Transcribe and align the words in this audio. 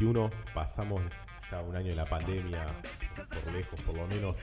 2021, 0.00 0.30
pasamos 0.54 1.02
ya 1.50 1.60
un 1.60 1.76
año 1.76 1.90
de 1.90 1.96
la 1.96 2.06
pandemia, 2.06 2.64
por 3.28 3.52
lejos 3.52 3.80
por 3.82 3.96
lo 3.96 4.06
menos. 4.06 4.36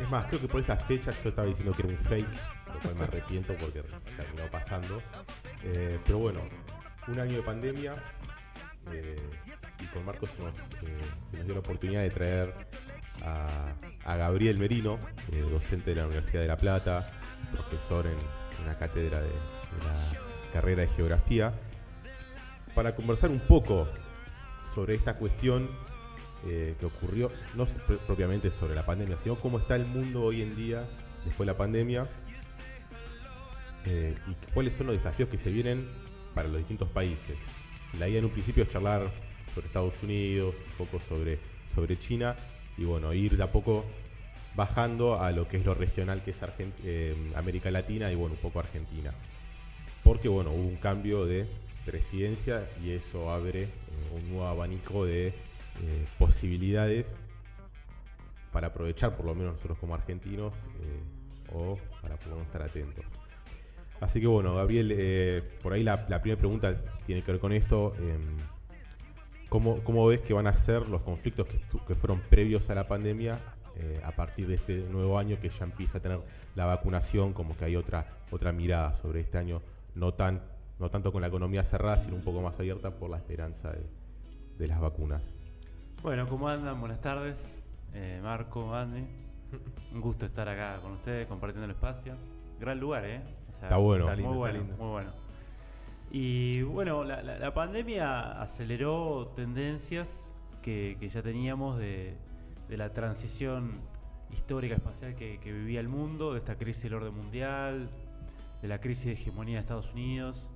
Es 0.00 0.10
más, 0.10 0.26
creo 0.26 0.40
que 0.40 0.48
por 0.48 0.60
estas 0.60 0.82
fechas 0.84 1.16
yo 1.22 1.30
estaba 1.30 1.48
diciendo 1.48 1.72
que 1.74 1.82
era 1.82 1.90
un 1.90 1.98
fake, 1.98 2.28
lo 2.74 2.80
cual 2.80 2.94
me 2.94 3.04
arrepiento 3.04 3.54
porque 3.56 3.82
terminó 4.16 4.50
pasando. 4.50 5.02
Eh, 5.64 5.98
pero 6.04 6.18
bueno, 6.18 6.40
un 7.08 7.18
año 7.18 7.36
de 7.36 7.42
pandemia 7.42 7.94
eh, 8.92 9.16
y 9.80 9.86
con 9.86 10.04
Marcos 10.04 10.30
nos, 10.38 10.54
eh, 10.54 10.98
se 11.30 11.36
nos 11.38 11.46
dio 11.46 11.54
la 11.54 11.60
oportunidad 11.60 12.02
de 12.02 12.10
traer 12.10 12.54
a, 13.24 13.72
Gabriel 14.04 14.58
Merino, 14.58 14.98
docente 15.50 15.90
de 15.90 15.96
la 15.96 16.06
Universidad 16.06 16.42
de 16.42 16.48
La 16.48 16.56
Plata, 16.56 17.10
profesor 17.52 18.06
en 18.06 18.16
una 18.64 18.76
cátedra 18.76 19.20
de, 19.20 19.28
de 19.28 19.84
la 19.84 20.52
carrera 20.52 20.82
de 20.82 20.88
geografía, 20.88 21.52
para 22.74 22.94
conversar 22.94 23.30
un 23.30 23.40
poco 23.40 23.86
sobre 24.74 24.94
esta 24.94 25.14
cuestión 25.14 25.68
eh, 26.46 26.74
que 26.80 26.86
ocurrió, 26.86 27.30
no 27.54 27.66
propiamente 28.06 28.50
sobre 28.50 28.74
la 28.74 28.84
pandemia, 28.84 29.16
sino 29.18 29.36
cómo 29.36 29.58
está 29.58 29.76
el 29.76 29.86
mundo 29.86 30.22
hoy 30.22 30.42
en 30.42 30.56
día 30.56 30.88
después 31.24 31.46
de 31.46 31.52
la 31.52 31.56
pandemia 31.56 32.08
eh, 33.84 34.14
y 34.28 34.52
cuáles 34.52 34.74
son 34.74 34.88
los 34.88 34.96
desafíos 34.96 35.28
que 35.28 35.38
se 35.38 35.50
vienen 35.50 35.88
para 36.34 36.48
los 36.48 36.58
distintos 36.58 36.88
países. 36.88 37.36
La 37.98 38.08
idea 38.08 38.20
en 38.20 38.24
un 38.26 38.30
principio 38.30 38.62
es 38.64 38.70
charlar 38.70 39.10
sobre 39.54 39.66
Estados 39.66 39.94
Unidos, 40.02 40.54
un 40.78 40.86
poco 40.86 41.00
sobre, 41.08 41.38
sobre 41.74 41.98
China 41.98 42.36
y 42.78 42.84
bueno, 42.84 43.12
ir 43.12 43.36
de 43.36 43.42
a 43.42 43.52
poco 43.52 43.84
bajando 44.54 45.20
a 45.20 45.30
lo 45.30 45.46
que 45.48 45.58
es 45.58 45.64
lo 45.64 45.74
regional 45.74 46.22
que 46.22 46.30
es 46.32 46.42
Argent- 46.42 46.74
eh, 46.84 47.32
América 47.36 47.70
Latina 47.70 48.10
y 48.10 48.14
bueno, 48.14 48.34
un 48.34 48.40
poco 48.40 48.60
Argentina. 48.60 49.12
Porque 50.02 50.28
bueno, 50.28 50.50
hubo 50.50 50.66
un 50.66 50.76
cambio 50.76 51.26
de 51.26 51.46
presidencia 51.84 52.68
y 52.82 52.90
eso 52.90 53.30
abre 53.30 53.64
eh, 53.64 53.70
un 54.14 54.30
nuevo 54.30 54.46
abanico 54.46 55.04
de 55.04 55.28
eh, 55.28 55.34
posibilidades 56.18 57.06
para 58.52 58.68
aprovechar 58.68 59.16
por 59.16 59.26
lo 59.26 59.34
menos 59.34 59.54
nosotros 59.54 59.78
como 59.78 59.94
argentinos 59.94 60.54
eh, 60.80 61.54
o 61.54 61.78
para 62.00 62.16
menos 62.16 62.42
estar 62.42 62.62
atentos. 62.62 63.04
Así 64.00 64.20
que 64.20 64.26
bueno, 64.26 64.54
Gabriel, 64.56 65.44
por 65.62 65.72
ahí 65.72 65.84
la, 65.84 66.06
primera 66.06 66.36
pregunta 66.36 66.74
tiene 67.06 67.22
que 67.22 67.30
ver 67.32 67.40
con 67.40 67.52
esto. 67.52 67.94
em, 68.00 68.36
¿cómo, 69.48 69.82
cómo 69.84 70.06
ves 70.06 70.20
que 70.22 70.32
van 70.32 70.48
a 70.48 70.54
ser 70.54 70.88
los 70.88 71.02
conflictos 71.02 71.46
que, 71.86 71.94
fueron 71.94 72.20
previos 72.28 72.68
a 72.68 72.74
la 72.74 72.88
pandemia 72.88 73.38
a 74.04 74.10
partir 74.12 74.48
de 74.48 74.56
este 74.56 74.78
nuevo 74.90 75.18
año 75.18 75.38
que 75.40 75.50
ya 75.50 75.64
empieza 75.64 75.98
a 75.98 76.00
tener 76.00 76.18
la 76.56 76.66
vacunación? 76.66 77.32
Como 77.32 77.56
que 77.56 77.64
hay 77.66 77.76
otra, 77.76 78.08
otra 78.32 78.50
mirada 78.50 78.92
sobre 78.94 79.20
este 79.20 79.38
año, 79.38 79.62
no, 79.94 80.14
tan, 80.14 80.42
no 80.78 80.90
tanto 80.90 81.12
con 81.12 81.20
la 81.22 81.28
economía 81.28 81.62
cerrada, 81.64 81.98
sino 81.98 82.16
un 82.16 82.22
poco 82.22 82.40
más 82.42 82.58
abierta 82.58 82.90
por 82.90 83.10
la 83.10 83.16
esperanza 83.18 83.70
de, 83.70 83.86
de 84.58 84.66
las 84.66 84.80
vacunas. 84.80 85.22
Bueno, 86.02 86.26
¿cómo 86.28 86.48
andan? 86.48 86.80
Buenas 86.80 87.00
tardes. 87.00 87.38
Eh, 87.94 88.20
Marco, 88.22 88.74
Andy. 88.74 89.04
Un 89.92 90.00
gusto 90.00 90.24
estar 90.26 90.48
acá 90.48 90.80
con 90.82 90.92
ustedes 90.92 91.26
compartiendo 91.26 91.66
el 91.66 91.72
espacio. 91.72 92.14
Gran 92.58 92.80
lugar, 92.80 93.04
¿eh? 93.04 93.20
O 93.50 93.52
sea, 93.52 93.64
Está 93.68 93.76
bueno. 93.76 94.04
Muy 94.06 94.10
Está 94.12 94.22
lindo, 94.22 94.36
bueno, 94.38 94.58
está 94.58 94.66
lindo. 94.70 94.82
muy 94.84 94.92
bueno. 94.92 95.10
Y 96.10 96.62
bueno, 96.62 97.04
la, 97.04 97.22
la- 97.22 97.38
la 97.38 97.54
pandemia 97.54 98.40
aceleró 98.42 99.32
tendencias 99.36 100.28
que, 100.62 100.96
que 101.00 101.08
ya 101.08 101.22
teníamos 101.22 101.78
de, 101.78 102.14
de 102.68 102.76
la 102.76 102.92
transición 102.92 103.80
histórica 104.30 104.74
espacial 104.74 105.14
que, 105.14 105.38
que 105.38 105.52
vivía 105.52 105.80
el 105.80 105.88
mundo, 105.88 106.32
de 106.32 106.38
esta 106.38 106.56
crisis 106.56 106.84
del 106.84 106.94
orden 106.94 107.14
mundial, 107.14 107.90
de 108.62 108.68
la 108.68 108.80
crisis 108.80 109.04
de 109.06 109.12
hegemonía 109.12 109.56
de 109.56 109.60
Estados 109.60 109.92
Unidos. 109.92 110.48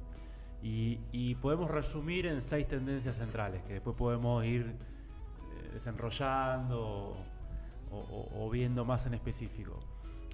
Y, 0.62 1.34
podemos 1.36 1.70
resumir 1.70 2.26
en 2.26 2.42
seis 2.42 2.66
tendencias 2.66 3.16
centrales, 3.16 3.62
que 3.64 3.74
después 3.74 3.96
podemos 3.96 4.44
ir 4.44 4.66
eh, 4.66 5.70
desenrollando 5.74 7.16
o 7.90 8.50
viendo 8.50 8.84
más 8.84 9.06
en 9.06 9.14
específico. 9.14 9.78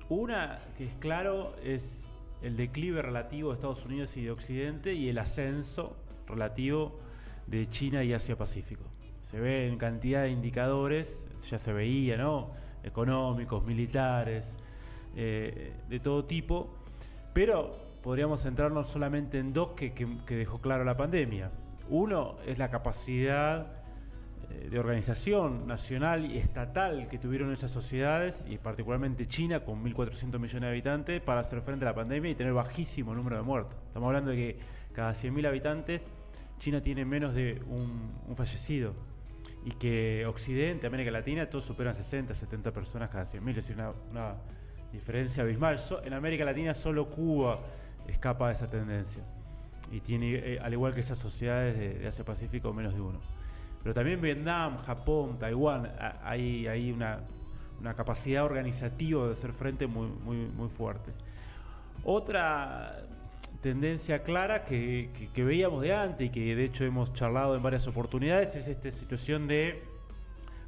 Una 0.08 0.60
que 0.76 0.86
es 0.86 0.94
claro 0.94 1.54
es 1.62 2.08
el 2.42 2.56
declive 2.56 3.02
relativo 3.02 3.50
de 3.50 3.54
Estados 3.54 3.84
Unidos 3.84 4.16
y 4.16 4.24
de 4.24 4.30
Occidente 4.30 4.94
y 4.94 5.08
el 5.08 5.18
ascenso 5.18 5.96
relativo 6.26 6.98
de 7.46 7.68
China 7.70 8.02
y 8.04 8.12
Asia-Pacífico. 8.12 8.84
Se 9.30 9.40
ve 9.40 9.68
en 9.68 9.78
cantidad 9.78 10.22
de 10.22 10.30
indicadores, 10.30 11.24
ya 11.48 11.58
se 11.58 11.72
veía, 11.72 12.16
¿no? 12.16 12.50
Económicos, 12.82 13.64
militares, 13.64 14.52
eh, 15.16 15.72
de 15.88 16.00
todo 16.00 16.24
tipo, 16.24 16.74
pero 17.32 17.91
podríamos 18.02 18.42
centrarnos 18.42 18.88
solamente 18.88 19.38
en 19.38 19.52
dos 19.52 19.70
que, 19.70 19.92
que- 19.94 20.36
dejó 20.36 20.60
claro 20.60 20.84
la 20.84 20.96
pandemia. 20.96 21.50
Uno 21.88 22.36
es 22.46 22.58
la 22.58 22.70
capacidad 22.70 23.66
eh, 24.50 24.68
de 24.70 24.78
organización 24.78 25.66
nacional 25.66 26.30
y 26.30 26.38
estatal 26.38 27.08
que 27.08 27.18
tuvieron 27.18 27.52
esas 27.52 27.70
sociedades, 27.70 28.44
y 28.48 28.58
particularmente 28.58 29.28
China, 29.28 29.60
con 29.60 29.82
1.400 29.84 30.38
millones 30.38 30.60
de 30.62 30.68
habitantes, 30.68 31.20
para 31.20 31.40
hacer 31.40 31.62
frente 31.62 31.84
a 31.84 31.88
la 31.90 31.94
pandemia 31.94 32.30
y 32.30 32.34
tener 32.34 32.52
bajísimo 32.52 33.14
número 33.14 33.36
de 33.36 33.42
muertos. 33.42 33.78
Estamos 33.86 34.08
hablando 34.08 34.30
de 34.32 34.36
que 34.36 34.58
cada 34.92 35.12
100.000 35.12 35.46
habitantes, 35.46 36.02
China 36.58 36.80
tiene 36.80 37.04
menos 37.04 37.34
de 37.34 37.62
un, 37.68 38.36
fallecido. 38.36 38.94
Y 39.64 39.70
que 39.72 40.26
Occidente, 40.26 40.88
América 40.88 41.12
Latina, 41.12 41.48
todos 41.48 41.64
superan 41.64 41.94
60, 41.94 42.34
70 42.34 42.72
personas 42.72 43.10
cada 43.10 43.26
100.000. 43.26 43.50
Es 43.50 43.56
decir, 43.56 43.76
una, 43.76 43.92
una 44.10 44.34
diferencia 44.92 45.44
abismal. 45.44 45.80
En 46.04 46.14
América 46.14 46.44
Latina 46.44 46.74
solo 46.74 47.08
Cuba 47.08 47.60
escapa 48.08 48.48
de 48.48 48.54
esa 48.54 48.68
tendencia. 48.68 49.22
Y 49.90 50.00
tiene, 50.00 50.34
eh, 50.34 50.58
al 50.60 50.72
igual 50.72 50.94
que 50.94 51.00
esas 51.00 51.18
sociedades 51.18 51.78
de, 51.78 51.94
de 51.98 52.08
Asia-Pacífico, 52.08 52.72
menos 52.72 52.94
de 52.94 53.00
uno. 53.00 53.18
Pero 53.82 53.94
también 53.94 54.20
Vietnam, 54.20 54.78
Japón, 54.84 55.38
Taiwán, 55.38 55.92
hay, 56.22 56.66
hay 56.66 56.92
una, 56.92 57.20
capacidad 57.96 58.44
organizativa 58.44 59.26
de 59.26 59.32
hacer 59.32 59.52
frente 59.52 59.86
muy, 59.86 60.06
muy, 60.06 60.36
muy 60.36 60.68
fuerte. 60.68 61.10
Otra 62.04 63.02
tendencia 63.60 64.22
clara 64.22 64.64
que, 64.64 65.10
que- 65.16 65.28
que 65.28 65.44
veíamos 65.44 65.82
de 65.82 65.94
antes 65.94 66.26
y 66.26 66.30
que 66.30 66.54
de 66.56 66.64
hecho 66.64 66.84
hemos 66.84 67.12
charlado 67.12 67.54
en 67.56 67.62
varias 67.62 67.86
oportunidades 67.86 68.54
es 68.56 68.66
esta 68.68 68.90
situación 68.90 69.46
de 69.46 69.82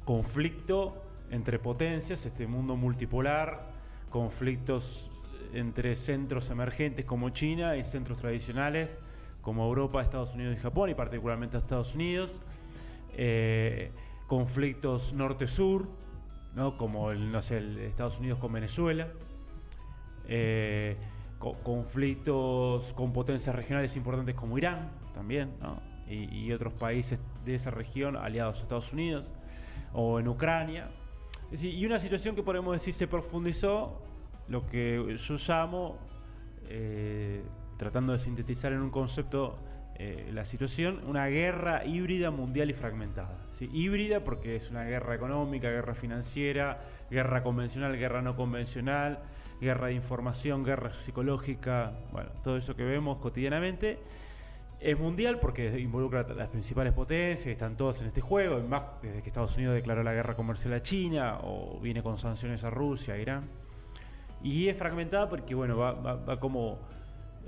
conflicto 0.05 1.01
entre 1.31 1.57
potencias, 1.59 2.25
este 2.25 2.47
mundo 2.47 2.75
multipolar, 2.75 3.69
conflictos 4.09 5.09
entre 5.55 5.95
centros 5.95 6.49
emergentes 6.49 7.05
como 7.05 7.29
China 7.29 7.75
y 7.77 7.83
centros 7.83 8.17
tradicionales 8.19 8.99
como 9.41 9.65
Europa, 9.65 10.01
Estados 10.01 10.33
Unidos 10.33 10.57
y 10.57 10.61
Japón, 10.61 10.89
y 10.89 10.95
particularmente 10.95 11.57
Estados 11.57 11.93
Unidos, 11.95 12.31
eh, 13.13 13.91
conflictos 14.27 15.13
norte-sur, 15.13 15.87
¿no? 16.55 16.77
como 16.77 17.11
el, 17.11 17.31
no 17.31 17.41
sé, 17.41 17.57
el 17.57 17.77
Estados 17.79 18.19
Unidos 18.19 18.39
con 18.39 18.51
Venezuela, 18.53 19.07
eh, 20.27 20.97
co- 21.37 21.53
conflictos 21.63 22.91
con 22.93 23.13
potencias 23.13 23.55
regionales 23.55 23.95
importantes 23.95 24.33
como 24.35 24.57
Irán 24.57 24.89
también, 25.13 25.51
¿no? 25.61 25.79
y, 26.09 26.45
y 26.45 26.51
otros 26.51 26.73
países 26.73 27.19
de 27.45 27.55
esa 27.55 27.69
región 27.71 28.15
aliados 28.17 28.59
a 28.59 28.61
Estados 28.63 28.91
Unidos, 28.93 29.25
o 29.93 30.19
en 30.19 30.27
Ucrania. 30.27 30.89
Y 31.51 31.85
una 31.85 31.99
situación 31.99 32.35
que 32.35 32.41
podemos 32.41 32.73
decir 32.73 32.93
se 32.95 33.07
profundizó, 33.07 34.01
lo 34.47 34.65
que 34.65 35.17
yo 35.17 35.37
llamo, 35.47 35.97
eh, 36.67 37.43
tratando 37.77 38.13
de 38.13 38.19
sintetizar 38.19 38.71
en 38.73 38.79
un 38.79 38.89
concepto 38.89 39.57
eh, 39.97 40.29
la 40.33 40.43
situación, 40.43 41.01
una 41.07 41.27
guerra 41.27 41.85
híbrida 41.85 42.29
mundial 42.29 42.69
y 42.69 42.73
fragmentada. 42.73 43.37
Híbrida 43.59 44.23
porque 44.25 44.57
es 44.57 44.69
una 44.69 44.83
guerra 44.83 45.15
económica, 45.15 45.69
guerra 45.69 45.95
financiera, 45.95 46.81
guerra 47.09 47.43
convencional, 47.43 47.97
guerra 47.97 48.21
no 48.21 48.35
convencional, 48.35 49.19
guerra 49.61 49.87
de 49.87 49.93
información, 49.93 50.65
guerra 50.65 50.91
psicológica, 51.05 51.93
bueno, 52.11 52.29
todo 52.43 52.57
eso 52.57 52.75
que 52.75 52.83
vemos 52.83 53.19
cotidianamente. 53.19 53.99
Es 54.81 54.99
mundial 54.99 55.39
porque 55.39 55.79
involucra 55.79 56.21
a 56.21 56.33
las 56.33 56.49
principales 56.49 56.91
potencias, 56.91 57.47
están 57.47 57.77
todos 57.77 58.01
en 58.01 58.07
este 58.07 58.19
juego, 58.19 58.59
más 58.67 58.83
desde 59.01 59.21
que 59.21 59.29
Estados 59.29 59.55
Unidos 59.55 59.75
declaró 59.75 60.03
la 60.03 60.13
guerra 60.13 60.35
comercial 60.35 60.73
a 60.73 60.83
China 60.83 61.39
o 61.41 61.79
viene 61.79 62.03
con 62.03 62.17
sanciones 62.17 62.65
a 62.65 62.69
Rusia, 62.69 63.13
a 63.13 63.17
Irán. 63.17 63.64
Y 64.45 64.67
es 64.69 64.77
fragmentada 64.77 65.27
porque, 65.27 65.55
bueno, 65.55 65.75
va, 65.77 65.93
va- 65.93 66.15
va 66.15 66.39
como... 66.39 66.77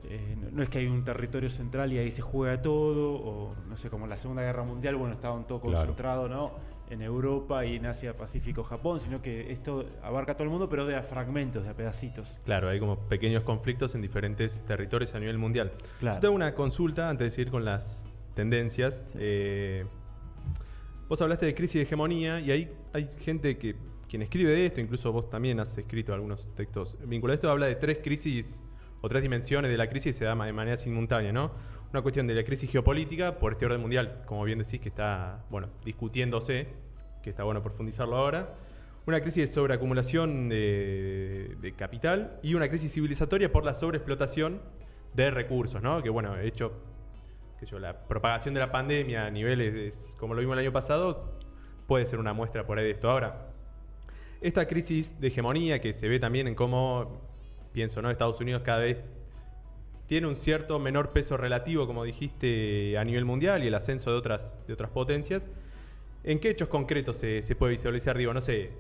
eh, 0.04 0.36
no, 0.42 0.50
no 0.52 0.64
es 0.64 0.70
que 0.70 0.80
hay 0.80 0.88
un 0.88 1.04
territorio 1.04 1.50
central 1.50 1.94
y 1.94 1.98
ahí 2.00 2.10
se 2.12 2.22
juega 2.22 2.62
todo, 2.62 3.14
o 3.14 3.56
no 3.70 3.78
sé, 3.78 3.90
como 3.90 4.06
en 4.06 4.10
la 4.10 4.18
Segunda 4.18 4.42
Guerra 4.42 4.64
Mundial, 4.64 4.96
bueno, 4.96 5.14
estaban 5.14 5.46
todo 5.46 5.60
Claro. 5.62 5.78
concentrado, 5.78 6.28
¿no? 6.28 6.52
En 6.90 7.02
Europa 7.02 7.66
y 7.66 7.76
en 7.76 7.86
Asia, 7.86 8.16
Pacífico, 8.16 8.64
Japón, 8.64 9.00
sino 9.02 9.22
que 9.22 9.52
esto 9.52 9.86
abarca 10.02 10.34
todo 10.36 10.46
el 10.46 10.50
mundo, 10.50 10.70
pero 10.70 10.86
de 10.86 10.96
a 10.96 11.04
fragmentos, 11.04 11.64
de 11.66 11.70
a 11.70 11.74
pedacitos. 11.76 12.30
Claro, 12.46 12.70
hay 12.70 12.80
como 12.80 12.98
pequeños 13.10 13.44
conflictos 13.44 13.94
en 13.94 14.02
diferentes 14.02 14.62
territorios 14.66 15.14
a 15.14 15.20
nivel 15.20 15.38
mundial. 15.38 15.74
Claro. 16.00 16.16
Yo 16.18 16.22
tengo 16.22 16.36
una 16.36 16.54
consulta 16.56 17.10
antes 17.10 17.26
de 17.26 17.30
seguir 17.32 17.52
con 17.52 17.66
las 17.66 18.08
tendencias. 18.36 19.14
Eh, 19.20 19.86
vos 21.10 21.22
hablaste 21.22 21.46
de 21.46 21.54
crisis 21.56 21.74
de 21.76 21.82
hegemonía 21.82 22.40
y 22.40 22.52
ahí 22.52 22.72
hay 22.94 23.10
gente 23.20 23.58
que 23.58 23.76
quien 24.10 24.22
escribe 24.22 24.52
de 24.52 24.66
esto, 24.68 24.82
incluso 24.82 25.12
vos 25.12 25.30
también 25.30 25.60
has 25.60 25.78
escrito 25.78 26.14
algunos 26.14 26.48
textos 26.56 26.98
vinculados 27.04 27.38
a 27.38 27.40
esto, 27.40 27.52
habla 27.52 27.66
de 27.68 27.76
tres 27.76 28.00
crisis 28.04 28.62
o 29.02 29.10
tres 29.10 29.22
dimensiones 29.22 29.70
de 29.70 29.78
la 29.78 29.88
crisis 29.88 30.16
y 30.16 30.20
se 30.20 30.26
da 30.26 30.36
de 30.36 30.54
manera 30.54 30.78
simultánea, 30.78 31.32
¿no? 31.32 31.52
Una 31.92 32.02
cuestión 32.02 32.28
de 32.28 32.36
la 32.36 32.44
crisis 32.44 32.70
geopolítica 32.70 33.38
por 33.38 33.54
este 33.54 33.66
orden 33.66 33.82
mundial, 33.82 34.24
como 34.26 34.44
bien 34.44 34.60
decís, 34.60 34.80
que 34.80 34.90
está, 34.90 35.46
bueno, 35.50 35.70
discutiéndose, 35.86 36.68
que 37.24 37.30
está 37.30 37.44
bueno 37.44 37.62
profundizarlo 37.62 38.16
ahora. 38.16 38.56
Una 39.06 39.22
crisis 39.22 39.50
de 39.50 39.54
sobreacumulación 39.54 40.50
de, 40.50 41.56
de 41.62 41.72
capital 41.74 42.40
y 42.44 42.56
una 42.56 42.68
crisis 42.68 42.92
civilizatoria 42.92 43.52
por 43.52 43.64
la 43.64 43.74
sobreexplotación 43.74 44.62
de 45.14 45.32
recursos, 45.32 45.82
¿no? 45.82 46.04
Que 46.04 46.10
bueno, 46.10 46.36
de 46.36 46.46
hecho, 46.46 46.74
que 47.60 47.80
la 47.80 48.08
propagación 48.08 48.54
de 48.54 48.60
la 48.60 48.72
pandemia 48.72 49.26
a 49.26 49.32
niveles 49.32 50.14
como 50.20 50.34
lo 50.34 50.42
vimos 50.42 50.54
el 50.54 50.60
año 50.60 50.72
pasado 50.72 51.40
puede 51.88 52.06
ser 52.06 52.20
una 52.20 52.34
muestra 52.34 52.68
por 52.68 52.78
ahí 52.78 52.86
de 52.86 52.92
esto. 52.92 53.10
Ahora, 53.10 53.47
esta 54.42 54.68
crisis 54.68 55.20
de 55.20 55.28
hegemonía 55.28 55.80
que 55.82 55.94
se 55.94 56.08
ve 56.08 56.20
también 56.20 56.48
en 56.48 56.56
cómo, 56.56 57.22
pienso, 57.72 58.02
¿no? 58.02 58.10
Estados 58.10 58.40
Unidos 58.40 58.62
cada 58.64 58.80
vez 58.80 59.04
tiene 60.08 60.28
un 60.28 60.36
cierto 60.36 60.80
menor 60.80 61.12
peso 61.12 61.38
relativo, 61.38 61.86
como 61.86 62.04
dijiste, 62.04 62.98
a 62.98 63.04
nivel 63.04 63.26
mundial 63.26 63.64
y 63.64 63.68
el 63.68 63.76
ascenso 63.76 64.12
de 64.12 64.18
otras, 64.18 64.66
de 64.66 64.74
otras 64.74 64.90
potencias. 64.90 65.50
¿En 66.24 66.40
qué 66.40 66.50
hechos 66.50 66.70
concretos 66.70 67.18
se, 67.18 67.42
se 67.42 67.56
puede 67.56 67.74
visualizar? 67.74 68.18
Digo, 68.18 68.34
no 68.34 68.42
sé, 68.42 68.64
eh, 68.64 68.72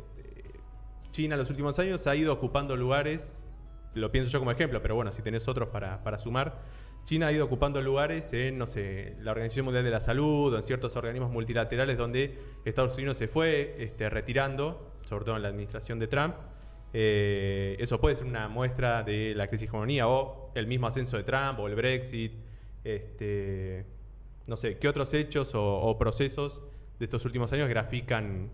China 1.11 1.35
en 1.35 1.39
los 1.39 1.49
últimos 1.49 1.77
años 1.79 2.07
ha 2.07 2.15
ido 2.15 2.33
ocupando 2.33 2.75
lugares, 2.75 3.45
lo 3.93 4.11
pienso 4.11 4.31
yo 4.31 4.39
como 4.39 4.51
ejemplo, 4.51 4.81
pero 4.81 4.95
bueno, 4.95 5.11
si 5.11 5.21
tenés 5.21 5.47
otros 5.47 5.69
para, 5.69 6.03
para 6.03 6.17
sumar, 6.17 6.61
China 7.05 7.27
ha 7.27 7.31
ido 7.31 7.45
ocupando 7.45 7.81
lugares 7.81 8.33
en, 8.33 8.57
no 8.57 8.65
sé, 8.65 9.15
la 9.21 9.31
Organización 9.31 9.65
Mundial 9.65 9.85
de 9.85 9.91
la 9.91 10.01
Salud 10.01 10.53
o 10.53 10.57
en 10.57 10.63
ciertos 10.63 10.95
organismos 10.97 11.31
multilaterales 11.31 11.97
donde 11.97 12.37
Estados 12.65 12.95
Unidos 12.95 13.17
se 13.17 13.29
fue 13.29 13.75
este, 13.79 14.09
retirando, 14.09 14.91
sobre 15.07 15.25
todo 15.25 15.35
en 15.37 15.41
la 15.41 15.49
administración 15.49 15.99
de 15.99 16.07
Trump. 16.07 16.35
Eh, 16.93 17.75
eso 17.79 17.99
puede 17.99 18.15
ser 18.15 18.25
una 18.25 18.47
muestra 18.47 19.03
de 19.03 19.33
la 19.35 19.47
crisis 19.47 19.67
de 19.67 19.67
hegemonía 19.67 20.07
o 20.07 20.51
el 20.55 20.67
mismo 20.67 20.87
ascenso 20.87 21.17
de 21.17 21.23
Trump 21.23 21.59
o 21.59 21.67
el 21.67 21.75
Brexit. 21.75 22.33
Este, 22.83 23.85
no 24.47 24.55
sé, 24.55 24.77
¿qué 24.77 24.87
otros 24.87 25.13
hechos 25.13 25.53
o, 25.55 25.63
o 25.63 25.97
procesos 25.97 26.61
de 26.99 27.05
estos 27.05 27.25
últimos 27.25 27.51
años 27.53 27.69
grafican 27.69 28.49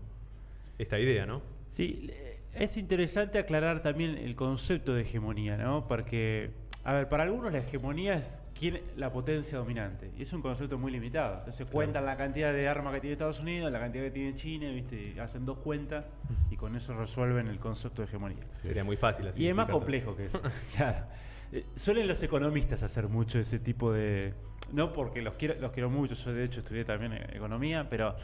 esta 0.78 0.98
idea, 0.98 1.26
no? 1.26 1.42
Sí, 1.70 2.10
es 2.54 2.76
interesante 2.76 3.38
aclarar 3.38 3.82
también 3.82 4.16
el 4.16 4.36
concepto 4.36 4.94
de 4.94 5.02
hegemonía, 5.02 5.56
¿no? 5.56 5.88
Porque, 5.88 6.50
a 6.84 6.92
ver, 6.92 7.08
para 7.08 7.22
algunos 7.22 7.50
la 7.50 7.60
hegemonía 7.60 8.14
es 8.14 8.40
quién, 8.58 8.80
la 8.96 9.10
potencia 9.10 9.56
dominante. 9.56 10.10
Y 10.18 10.22
es 10.22 10.32
un 10.34 10.42
concepto 10.42 10.78
muy 10.78 10.92
limitado. 10.92 11.38
Entonces 11.38 11.66
cuentan 11.66 12.04
la 12.04 12.16
cantidad 12.16 12.52
de 12.52 12.68
armas 12.68 12.92
que 12.92 13.00
tiene 13.00 13.12
Estados 13.14 13.40
Unidos, 13.40 13.72
la 13.72 13.80
cantidad 13.80 14.04
que 14.04 14.10
tiene 14.10 14.34
China, 14.34 14.68
¿viste? 14.70 15.14
Y 15.16 15.18
hacen 15.18 15.46
dos 15.46 15.58
cuentas 15.58 16.04
y 16.50 16.56
con 16.56 16.76
eso 16.76 16.94
resuelven 16.94 17.48
el 17.48 17.58
concepto 17.58 18.02
de 18.02 18.08
hegemonía. 18.08 18.44
Sería 18.60 18.84
muy 18.84 18.98
fácil 18.98 19.26
así. 19.28 19.42
Y 19.42 19.48
es 19.48 19.54
más 19.54 19.70
complejo 19.70 20.14
que 20.14 20.26
eso. 20.26 20.40
claro. 20.76 21.06
Eh, 21.52 21.64
Suelen 21.74 22.06
los 22.06 22.22
economistas 22.22 22.82
hacer 22.82 23.08
mucho 23.08 23.38
ese 23.38 23.58
tipo 23.58 23.90
de. 23.90 24.34
No 24.72 24.92
porque 24.92 25.22
los 25.22 25.34
quiero, 25.34 25.54
los 25.60 25.72
quiero 25.72 25.88
mucho, 25.88 26.14
yo 26.14 26.32
de 26.34 26.44
hecho 26.44 26.60
estudié 26.60 26.84
también 26.84 27.14
eh, 27.14 27.26
economía, 27.32 27.88
pero, 27.88 28.14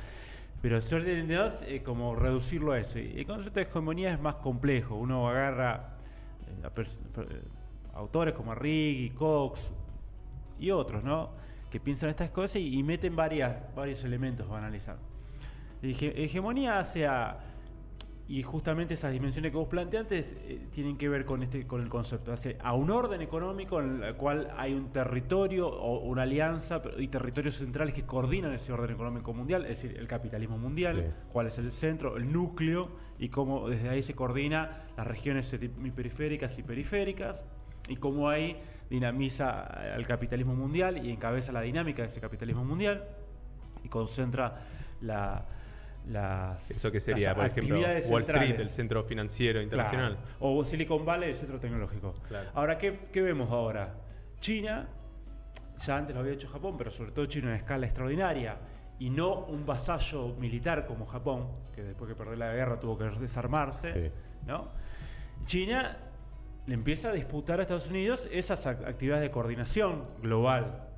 pero 0.60 0.82
suelen. 0.82 1.30
Eh, 1.30 1.82
como 1.82 2.14
reducirlo 2.14 2.72
a 2.72 2.78
eso. 2.78 2.98
Y 2.98 3.20
el 3.20 3.26
concepto 3.26 3.58
de 3.58 3.66
hegemonía 3.66 4.12
es 4.12 4.20
más 4.20 4.36
complejo. 4.36 4.96
Uno 4.96 5.28
agarra 5.28 5.96
eh, 6.46 6.66
a 6.66 6.70
autores 7.94 8.34
como 8.34 8.54
Rigg 8.54 9.00
y 9.00 9.10
Cox 9.10 9.72
y 10.58 10.70
otros, 10.70 11.02
¿no? 11.04 11.30
Que 11.70 11.80
piensan 11.80 12.10
estas 12.10 12.30
cosas 12.30 12.56
y, 12.56 12.78
y 12.78 12.82
meten 12.82 13.14
varias, 13.16 13.74
varios 13.74 14.02
elementos 14.04 14.46
para 14.46 14.58
analizar. 14.58 14.98
Hege- 15.82 16.12
hegemonía 16.16 16.78
hace 16.78 17.06
a, 17.06 17.38
y 18.28 18.42
justamente 18.42 18.94
esas 18.94 19.12
dimensiones 19.12 19.50
que 19.50 19.56
vos 19.56 19.66
planteaste 19.68 20.18
eh, 20.18 20.66
tienen 20.72 20.96
que 20.98 21.08
ver 21.08 21.24
con 21.24 21.42
este 21.42 21.66
con 21.66 21.80
el 21.80 21.88
concepto 21.88 22.32
hace 22.32 22.56
a 22.62 22.74
un 22.74 22.90
orden 22.90 23.22
económico 23.22 23.80
en 23.80 24.02
el 24.04 24.14
cual 24.14 24.52
hay 24.56 24.72
un 24.74 24.92
territorio 24.92 25.66
o 25.68 25.98
una 26.06 26.22
alianza 26.22 26.80
y 26.98 27.08
territorios 27.08 27.56
centrales 27.56 27.92
que 27.94 28.02
coordinan 28.04 28.52
ese 28.52 28.72
orden 28.72 28.90
económico 28.94 29.32
mundial 29.32 29.62
es 29.66 29.82
decir 29.82 29.96
el 29.98 30.06
capitalismo 30.06 30.58
mundial 30.58 30.96
Sí. 30.96 31.12
cuál 31.32 31.46
es 31.48 31.58
el 31.58 31.72
centro 31.72 32.16
el 32.18 32.30
núcleo 32.32 32.90
y 33.18 33.30
cómo 33.30 33.68
desde 33.68 33.88
ahí 33.88 34.02
se 34.04 34.14
coordina 34.14 34.84
las 34.96 35.06
regiones 35.08 35.46
semiperiféricas 35.48 36.56
y 36.56 36.62
periféricas 36.62 37.42
y 37.90 37.96
cómo 37.96 38.28
ahí 38.28 38.56
dinamiza 38.88 39.60
al 39.94 40.06
capitalismo 40.06 40.54
mundial 40.54 41.04
y 41.04 41.10
encabeza 41.10 41.52
la 41.52 41.60
dinámica 41.60 42.02
de 42.02 42.08
ese 42.08 42.20
capitalismo 42.20 42.64
mundial 42.64 43.04
y 43.84 43.88
concentra 43.88 44.62
la 45.02 45.44
las 46.06 46.70
Eso 46.70 46.90
que 46.90 46.98
sería, 47.00 47.34
por 47.34 47.44
ejemplo, 47.44 47.78
Wall 48.08 48.22
Street, 48.22 48.58
el 48.58 48.68
centro 48.68 49.04
financiero 49.04 49.60
internacional. 49.60 50.16
Claro. 50.16 50.36
O 50.40 50.64
Silicon 50.64 51.04
Valley, 51.04 51.30
el 51.30 51.36
centro 51.36 51.60
tecnológico. 51.60 52.14
Claro. 52.26 52.50
Ahora, 52.54 52.78
¿qué, 52.78 53.00
qué 53.12 53.20
vemos 53.20 53.50
ahora? 53.50 53.94
China, 54.40 54.88
ya 55.86 55.96
antes 55.98 56.14
lo 56.14 56.20
había 56.22 56.32
hecho 56.32 56.48
Japón, 56.48 56.76
pero 56.78 56.90
sobre 56.90 57.12
todo 57.12 57.26
China 57.26 57.50
en 57.50 57.56
escala 57.56 57.84
extraordinaria, 57.86 58.56
y 58.98 59.10
no 59.10 59.44
un 59.44 59.66
vasallo 59.66 60.34
militar 60.36 60.86
como 60.86 61.04
Japón, 61.06 61.48
que 61.74 61.82
después 61.82 62.08
que 62.08 62.14
perdió 62.14 62.36
la 62.36 62.52
guerra 62.54 62.80
tuvo 62.80 62.96
que 62.96 63.04
desarmarse, 63.04 63.92
Sí. 63.92 64.14
¿no? 64.46 64.68
China 65.44 65.98
le 66.66 66.74
empieza 66.74 67.10
a 67.10 67.12
disputar 67.12 67.58
a 67.58 67.62
Estados 67.62 67.88
Unidos 67.88 68.28
esas 68.30 68.66
ac- 68.66 68.86
actividades 68.86 69.22
de 69.22 69.30
coordinación 69.30 70.04
global 70.22 70.88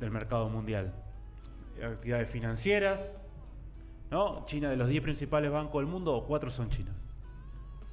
del 0.00 0.10
mercado 0.10 0.48
mundial. 0.48 0.92
Actividades 1.82 2.28
financieras, 2.28 3.14
¿no? 4.10 4.44
China 4.46 4.70
de 4.70 4.76
los 4.76 4.88
10 4.88 5.02
principales 5.02 5.50
bancos 5.50 5.80
del 5.82 5.90
mundo, 5.90 6.24
cuatro 6.26 6.50
son 6.50 6.68
chinos. 6.70 6.94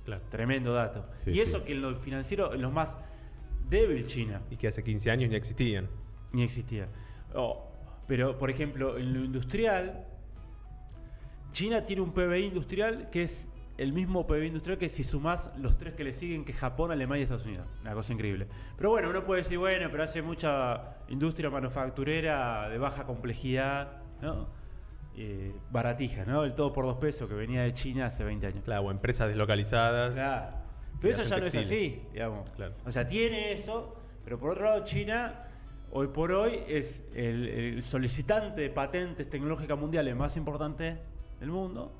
Claro. 0.05 0.24
Tremendo 0.29 0.74
dato. 0.74 1.05
Sí, 1.24 1.31
y 1.31 1.39
eso 1.41 1.59
sí. 1.59 1.65
que 1.65 1.74
en 1.74 1.81
lo 1.81 1.95
financiero, 1.98 2.53
en 2.53 2.62
lo 2.62 2.71
más 2.71 2.95
débil 3.67 4.07
China, 4.07 4.41
Y 4.50 4.55
que 4.57 4.67
hace 4.67 4.83
15 4.83 5.12
años 5.12 5.29
ni 5.29 5.36
existían. 5.36 5.88
ni 6.31 6.43
existía. 6.43 6.88
Oh, 7.36 7.67
pero, 8.07 8.39
por 8.39 8.50
ejemplo, 8.50 8.98
en 8.98 9.13
lo 9.13 9.24
industrial, 9.24 10.05
China 11.51 11.83
tiene 11.83 12.01
un 12.01 12.12
PBI 12.13 12.45
industrial 12.45 13.09
que 13.12 13.24
es 13.24 13.48
el 13.79 13.93
mismo 13.93 14.27
PBI 14.27 14.48
industrial 14.48 14.77
que 14.77 14.89
si 14.89 15.05
sumás 15.05 15.50
los 15.57 15.77
tres 15.77 15.93
que 15.93 16.03
le 16.03 16.12
siguen, 16.12 16.43
que 16.43 16.51
Japón, 16.51 16.91
Alemania 16.91 17.21
y 17.21 17.24
Estados 17.24 17.45
Unidos. 17.45 17.65
Una 17.79 17.93
cosa 17.93 18.12
increíble. 18.12 18.45
Pero 18.75 18.89
bueno, 18.89 19.09
uno 19.09 19.24
puede 19.24 19.43
decir, 19.43 19.57
bueno, 19.57 19.88
pero 19.89 20.03
hace 20.03 20.21
mucha 20.21 20.98
industria 21.07 21.50
manufacturera 21.50 22.67
de 22.67 22.77
baja 22.77 23.05
complejidad, 23.05 24.01
¿no? 24.21 24.50
Eh, 25.15 25.55
baratija, 25.71 26.25
¿no? 26.25 26.43
El 26.43 26.55
todo 26.55 26.74
por 26.74 26.86
dos 26.86 26.98
pesos 26.98 27.29
que 27.29 27.36
venía 27.36 27.62
de 27.62 27.74
China 27.74 28.07
hace 28.07 28.25
20 28.25 28.48
años. 28.48 28.63
Claro, 28.65 28.81
o 28.81 28.91
empresas 28.91 29.29
deslocalizadas. 29.29 30.13
Claro. 30.13 30.57
Pero 31.00 31.13
eso 31.15 31.24
ya 31.24 31.38
no 31.38 31.45
es 31.45 31.55
así, 31.55 32.01
digamos. 32.12 32.50
Claro. 32.50 32.74
O 32.86 32.91
sea, 32.91 33.07
tiene 33.07 33.53
eso, 33.53 33.95
pero 34.25 34.38
por 34.38 34.51
otro 34.51 34.65
lado 34.65 34.83
China, 34.83 35.45
hoy 35.91 36.07
por 36.07 36.33
hoy, 36.33 36.63
es 36.67 37.01
el, 37.15 37.48
el 37.48 37.83
solicitante 37.83 38.59
de 38.59 38.69
patentes 38.71 39.29
tecnológicas 39.29 39.79
mundiales 39.79 40.17
más 40.17 40.36
importante 40.36 40.98
del 41.39 41.50
mundo. 41.50 41.93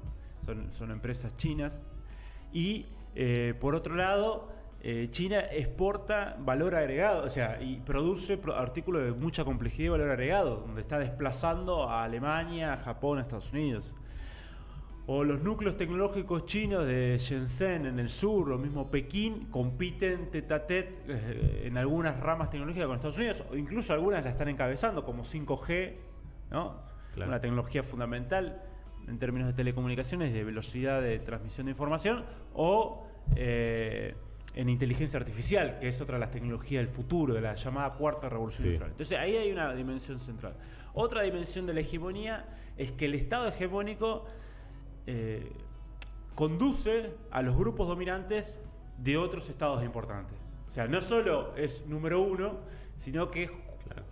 Son, 0.50 0.74
son 0.74 0.90
empresas 0.92 1.38
chinas. 1.38 1.80
Y 2.52 2.88
eh, 3.16 3.54
por 3.60 3.76
otro 3.76 3.96
lado, 3.96 4.50
eh, 4.82 5.10
China 5.12 5.42
exporta 5.52 6.36
valor 6.40 6.74
agregado, 6.74 7.24
o 7.24 7.30
sea, 7.30 7.62
y 7.62 7.76
produce 7.82 8.38
pro- 8.38 8.56
artículos 8.56 9.04
de 9.04 9.12
mucha 9.12 9.44
complejidad 9.46 9.86
y 9.86 9.90
valor 9.90 10.10
agregado, 10.10 10.56
donde 10.66 10.82
está 10.82 10.98
desplazando 10.98 11.84
a 11.88 12.04
Alemania, 12.04 12.74
a 12.74 12.78
Japón, 12.78 13.20
a 13.20 13.22
Estados 13.22 13.52
Unidos. 13.54 13.94
O 15.06 15.24
los 15.24 15.42
núcleos 15.42 15.76
tecnológicos 15.78 16.46
chinos 16.46 16.86
de 16.86 17.18
Shenzhen 17.20 17.86
en 17.86 18.00
el 18.00 18.10
sur, 18.10 18.52
o 18.52 18.58
mismo 18.58 18.90
Pekín, 18.90 19.48
compiten 19.52 20.32
tete 20.32 20.54
a 20.54 20.66
tete 20.66 20.96
eh, 21.08 21.64
en 21.66 21.78
algunas 21.78 22.20
ramas 22.20 22.50
tecnológicas 22.50 22.88
con 22.88 22.96
Estados 22.96 23.18
Unidos, 23.18 23.44
o 23.52 23.56
incluso 23.56 23.94
algunas 23.94 24.24
la 24.24 24.32
están 24.32 24.48
encabezando, 24.50 25.04
como 25.06 25.24
5G, 25.24 25.94
¿no? 26.52 26.76
Claro. 27.14 27.30
Una 27.32 27.42
tecnología 27.42 27.84
fundamental 27.84 28.62
en 29.10 29.18
términos 29.20 29.48
de 29.48 29.54
telecomunicaciones, 29.54 30.34
de 30.34 30.44
velocidad 30.44 31.02
de 31.02 31.20
transmisión 31.20 31.66
de 31.66 31.72
información, 31.72 32.24
o 32.54 33.06
eh, 33.36 34.16
en 34.56 34.70
inteligencia 34.70 35.20
artificial, 35.20 35.78
que 35.80 35.88
es 35.88 36.00
otra 36.02 36.16
de 36.16 36.20
las 36.22 36.32
tecnologías 36.32 36.84
del 36.86 36.94
futuro, 36.94 37.34
de 37.34 37.42
la 37.42 37.56
llamada 37.56 37.94
cuarta 37.94 38.30
revolución 38.30 38.64
Sí. 38.64 38.70
industrial. 38.74 38.92
Entonces 38.92 39.18
ahí 39.18 39.36
hay 39.36 39.52
una 39.52 39.74
dimensión 39.74 40.20
central. 40.20 40.54
Otra 40.94 41.22
dimensión 41.24 41.66
de 41.66 41.74
la 41.74 41.80
hegemonía 41.82 42.46
es 42.78 42.92
que 42.92 43.06
el 43.06 43.16
Estado 43.16 43.48
hegemónico 43.48 44.26
eh, 45.08 45.52
conduce 46.36 47.12
a 47.32 47.42
los 47.42 47.56
grupos 47.58 47.88
dominantes 47.88 48.60
de 48.98 49.18
otros 49.18 49.50
estados 49.50 49.84
importantes. 49.84 50.38
O 50.70 50.74
sea, 50.74 50.88
no 50.88 51.02
solo 51.02 51.56
es 51.56 51.86
número 51.88 52.22
uno, 52.22 52.58
sino 52.98 53.32
que 53.32 53.50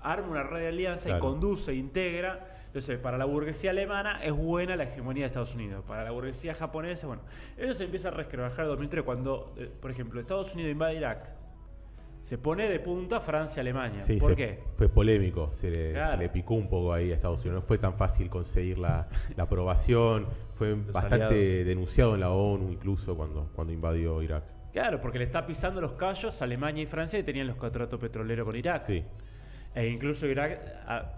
arma 0.02 0.28
una 0.30 0.44
red 0.44 0.62
de 0.62 0.68
alianza 0.70 1.18
y 1.18 1.20
conduce, 1.20 1.74
integra. 1.74 2.57
Entonces, 2.68 3.00
para 3.00 3.18
la 3.18 3.26
burguesía 3.26 3.72
alemana 3.72 4.24
es 4.24 4.34
buena 4.34 4.76
la 4.76 4.84
hegemonía 4.84 5.24
de 5.24 5.28
Estados 5.28 5.56
Unidos. 5.56 5.84
Para 5.88 6.04
la 6.04 6.12
burguesía 6.12 6.54
japonesa, 6.54 7.08
bueno. 7.08 7.24
Eso 7.58 7.74
se 7.74 7.86
empieza 7.86 8.10
a 8.10 8.12
resquebrajar 8.12 8.62
en 8.66 8.68
2003 8.72 9.04
cuando, 9.04 9.54
eh, 9.58 9.70
por 9.82 9.90
ejemplo, 9.92 10.20
Estados 10.20 10.54
Unidos 10.54 10.72
invade 10.72 10.96
Irak. 10.96 11.30
Se 12.22 12.38
pone 12.38 12.68
de 12.70 12.80
punta 12.82 13.22
Francia-Alemania. 13.22 14.02
Sí, 14.02 14.18
¿Por 14.18 14.32
se- 14.32 14.36
qué? 14.36 14.60
Fue 14.76 14.90
polémico, 14.90 15.50
se 15.54 15.72
le, 15.72 15.94
Claro. 15.94 16.12
se 16.12 16.18
le 16.18 16.30
picó 16.30 16.56
un 16.56 16.68
poco 16.70 16.92
ahí 16.92 17.10
a 17.12 17.16
Estados 17.16 17.40
Unidos. 17.46 17.62
No 17.64 17.68
fue 17.68 17.78
tan 17.78 17.94
fácil 17.94 18.30
conseguir 18.30 18.78
la, 18.80 19.08
la 19.38 19.44
aprobación, 19.44 20.28
fue 20.52 20.74
bastante 20.74 21.16
aliados. 21.16 21.34
denunciado 21.68 22.14
en 22.16 22.20
la 22.20 22.32
ONU 22.32 22.70
incluso 22.70 23.16
cuando, 23.16 23.50
cuando 23.56 23.72
invadió 23.72 24.22
Irak. 24.22 24.44
Claro, 24.74 25.00
porque 25.00 25.20
le 25.20 25.24
está 25.24 25.48
pisando 25.48 25.80
los 25.80 25.94
callos 25.94 26.40
a 26.42 26.46
Alemania 26.46 26.84
y 26.84 26.86
Francia 26.86 27.18
que 27.18 27.24
tenían 27.24 27.48
los 27.48 27.56
contratos 27.56 27.98
petroleros 28.00 28.46
con 28.46 28.56
Irak. 28.58 28.86
Sí, 28.88 29.04
E 29.76 29.88
incluso 29.88 30.26
Irak 30.26 30.60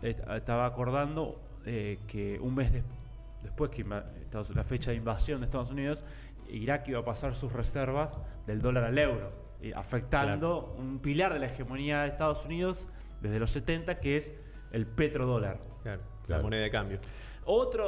eh, 0.02 0.16
estaba 0.36 0.66
acordando 0.66 1.40
eh, 1.66 2.00
que 2.08 2.40
un 2.40 2.56
mes 2.56 2.72
des- 2.72 2.84
después 3.44 3.72
que 3.72 3.86
Estados- 4.22 4.54
la 4.56 4.64
fecha 4.64 4.92
de 4.92 4.98
invasión 4.98 5.40
de 5.40 5.46
Estados 5.46 5.72
Unidos, 5.72 6.04
Irak 6.50 6.88
iba 6.90 7.00
a 7.00 7.06
pasar 7.06 7.36
sus 7.36 7.54
reservas 7.54 8.18
del 8.48 8.62
dólar 8.62 8.84
al 8.86 8.98
euro, 8.98 9.32
afectando 9.76 10.76
un 10.78 11.00
pilar 11.00 11.34
de 11.34 11.40
la 11.40 11.46
hegemonía 11.48 12.02
de 12.02 12.08
Estados 12.10 12.44
Unidos 12.46 12.86
desde 13.22 13.40
los 13.40 13.52
70, 13.52 14.00
que 14.00 14.18
es 14.18 14.32
el 14.72 14.86
petrodólar. 14.88 15.60
Claro, 15.84 16.02
Claro. 16.26 16.42
La 16.42 16.44
moneda 16.44 16.62
de 16.64 16.70
cambio. 16.72 17.00
Otra 17.46 17.84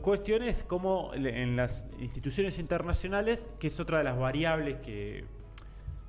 cuestión 0.00 0.42
es 0.42 0.62
cómo 0.62 1.10
en 1.14 1.56
las 1.56 1.84
instituciones 1.98 2.58
internacionales, 2.58 3.46
que 3.60 3.66
es 3.66 3.78
otra 3.78 3.98
de 3.98 4.04
las 4.04 4.18
variables 4.18 4.78
que, 4.80 5.24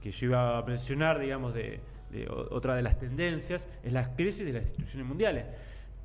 que 0.01 0.11
yo 0.11 0.27
iba 0.27 0.57
a 0.57 0.61
mencionar, 0.63 1.19
digamos, 1.19 1.53
de, 1.53 1.81
de 2.15 2.27
otra 2.29 2.75
de 2.75 2.81
las 2.81 2.97
tendencias, 2.97 3.67
es 3.83 3.91
la 3.91 4.15
crisis 4.15 4.45
de 4.45 4.53
las 4.53 4.63
instituciones 4.63 5.07
mundiales. 5.07 5.45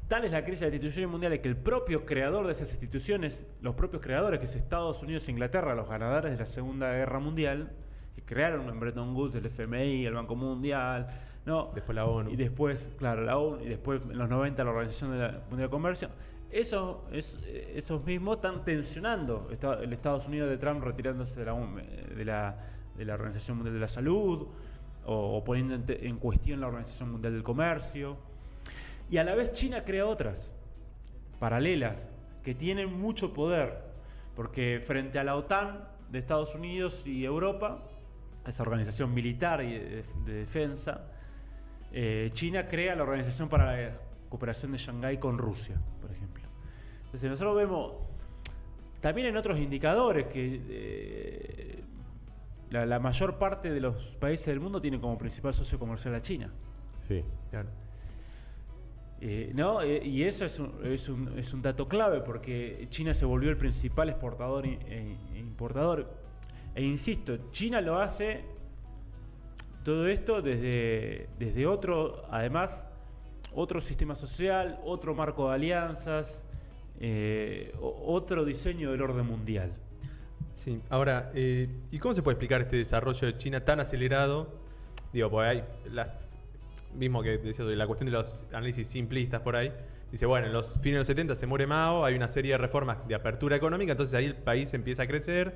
Tal 0.08 0.24
es 0.24 0.32
la 0.32 0.42
crisis 0.42 0.60
de 0.60 0.66
las 0.66 0.74
instituciones 0.74 1.08
mundiales 1.08 1.38
que 1.38 1.48
el 1.48 1.56
propio 1.56 2.04
creador 2.04 2.46
de 2.46 2.52
esas 2.52 2.70
instituciones, 2.72 3.46
los 3.60 3.76
propios 3.76 4.02
creadores, 4.02 4.40
que 4.40 4.46
es 4.46 4.56
Estados 4.56 5.02
Unidos 5.02 5.28
e 5.28 5.30
Inglaterra, 5.30 5.74
los 5.76 5.88
ganadores 5.88 6.32
de 6.32 6.38
la 6.38 6.46
Segunda 6.46 6.92
Guerra 6.92 7.20
Mundial, 7.20 7.70
que 8.16 8.22
crearon 8.22 8.68
en 8.68 8.80
Bretton 8.80 9.14
Woods 9.14 9.36
el 9.36 9.46
FMI, 9.46 10.06
el 10.06 10.14
Banco 10.14 10.34
Mundial, 10.34 11.06
¿no? 11.46 11.70
Después 11.74 11.94
la 11.94 12.06
ONU. 12.06 12.28
Y 12.30 12.36
después, 12.36 12.88
claro, 12.98 13.22
la 13.22 13.38
ONU, 13.38 13.64
y 13.64 13.68
después 13.68 14.02
en 14.02 14.18
los 14.18 14.28
90 14.28 14.64
la 14.64 14.70
Organización 14.70 15.12
de 15.12 15.18
la 15.18 15.30
Mundial 15.48 15.68
de 15.68 15.70
Comercio. 15.70 16.08
Eso, 16.50 17.04
es, 17.12 17.38
eh, 17.44 17.74
esos 17.76 18.04
mismos 18.04 18.36
están 18.36 18.64
tensionando 18.64 19.48
el 19.48 19.92
Estados 19.92 20.26
Unidos 20.26 20.50
de 20.50 20.58
Trump 20.58 20.82
retirándose 20.82 21.38
de 21.38 21.46
la, 21.46 21.54
de 21.54 22.24
la, 22.24 22.56
de 22.96 23.04
la 23.04 23.14
Organización 23.14 23.58
Mundial 23.58 23.74
de 23.74 23.80
la 23.80 23.88
Salud 23.88 24.48
o, 25.06 25.36
o 25.36 25.44
poniendo 25.44 25.74
en, 25.74 25.84
en 26.06 26.16
cuestión 26.18 26.60
la 26.60 26.68
Organización 26.68 27.12
Mundial 27.12 27.34
del 27.34 27.42
Comercio. 27.42 28.16
Y 29.10 29.16
a 29.18 29.24
la 29.24 29.34
vez 29.34 29.52
China 29.52 29.84
crea 29.84 30.06
otras 30.06 30.50
paralelas 31.38 31.96
que 32.44 32.54
tienen 32.54 32.92
mucho 32.92 33.32
poder, 33.32 33.78
porque 34.36 34.82
frente 34.86 35.18
a 35.18 35.24
la 35.24 35.36
OTAN 35.36 35.88
de 36.10 36.18
Estados 36.18 36.54
Unidos 36.54 37.02
y 37.06 37.24
Europa, 37.24 37.82
esa 38.46 38.62
organización 38.62 39.12
militar 39.12 39.62
y 39.62 39.72
de, 39.72 40.04
de 40.24 40.32
defensa, 40.32 41.06
eh, 41.92 42.30
China 42.32 42.68
crea 42.68 42.94
la 42.94 43.02
Organización 43.02 43.48
para 43.48 43.76
la 43.76 43.96
Cooperación 44.28 44.72
de 44.72 44.78
Shanghái 44.78 45.18
con 45.18 45.38
Rusia, 45.38 45.76
por 46.00 46.10
ejemplo. 46.10 46.44
Entonces 47.06 47.30
nosotros 47.30 47.56
vemos 47.56 47.92
también 49.00 49.26
en 49.28 49.36
otros 49.36 49.58
indicadores 49.58 50.26
que 50.26 50.60
eh, 50.68 51.79
la, 52.70 52.86
la 52.86 52.98
mayor 52.98 53.38
parte 53.38 53.70
de 53.70 53.80
los 53.80 53.96
países 54.20 54.46
del 54.46 54.60
mundo 54.60 54.80
tienen 54.80 55.00
como 55.00 55.18
principal 55.18 55.52
socio 55.54 55.78
comercial 55.78 56.14
a 56.14 56.22
China. 56.22 56.50
sí. 57.06 57.22
Claro. 57.50 57.68
Eh, 59.22 59.52
¿no? 59.54 59.82
Eh, 59.82 60.02
y 60.06 60.22
eso 60.22 60.46
es 60.46 60.58
un, 60.58 60.72
es, 60.82 61.08
un, 61.10 61.38
es 61.38 61.52
un 61.52 61.60
dato 61.60 61.86
clave 61.88 62.20
porque 62.22 62.86
China 62.88 63.12
se 63.12 63.26
volvió 63.26 63.50
el 63.50 63.58
principal 63.58 64.08
exportador 64.08 64.64
e 64.64 64.78
e 65.34 65.38
importador. 65.38 66.10
E 66.74 66.82
insisto, 66.82 67.50
China 67.50 67.82
lo 67.82 68.00
hace 68.00 68.44
todo 69.84 70.06
esto 70.06 70.40
desde, 70.40 71.28
desde 71.38 71.66
otro, 71.66 72.24
además, 72.30 72.84
otro 73.54 73.80
sistema 73.80 74.14
social, 74.14 74.80
otro 74.84 75.14
marco 75.14 75.48
de 75.48 75.54
alianzas, 75.54 76.42
eh, 76.98 77.74
otro 77.80 78.44
diseño 78.44 78.90
del 78.92 79.02
orden 79.02 79.26
mundial. 79.26 79.72
Sí, 80.60 80.78
ahora, 80.90 81.30
eh, 81.34 81.68
¿y 81.90 81.98
cómo 81.98 82.12
se 82.12 82.20
puede 82.20 82.34
explicar 82.34 82.60
este 82.60 82.76
desarrollo 82.76 83.26
de 83.26 83.38
China 83.38 83.64
tan 83.64 83.80
acelerado? 83.80 84.60
Digo, 85.10 85.30
pues 85.30 85.48
hay 85.48 85.64
la, 85.90 86.18
mismo 86.94 87.22
que 87.22 87.38
decía 87.38 87.64
de 87.64 87.76
la 87.76 87.86
cuestión 87.86 88.10
de 88.10 88.12
los 88.12 88.46
análisis 88.52 88.86
simplistas 88.86 89.40
por 89.40 89.56
ahí. 89.56 89.72
Dice, 90.12 90.26
bueno, 90.26 90.48
en 90.48 90.52
los 90.52 90.74
fines 90.74 90.92
de 90.92 90.98
los 90.98 91.06
70 91.06 91.34
se 91.36 91.46
muere 91.46 91.66
Mao, 91.66 92.04
hay 92.04 92.14
una 92.14 92.28
serie 92.28 92.52
de 92.52 92.58
reformas 92.58 93.08
de 93.08 93.14
apertura 93.14 93.56
económica, 93.56 93.92
entonces 93.92 94.14
ahí 94.14 94.26
el 94.26 94.34
país 94.34 94.74
empieza 94.74 95.04
a 95.04 95.06
crecer, 95.06 95.54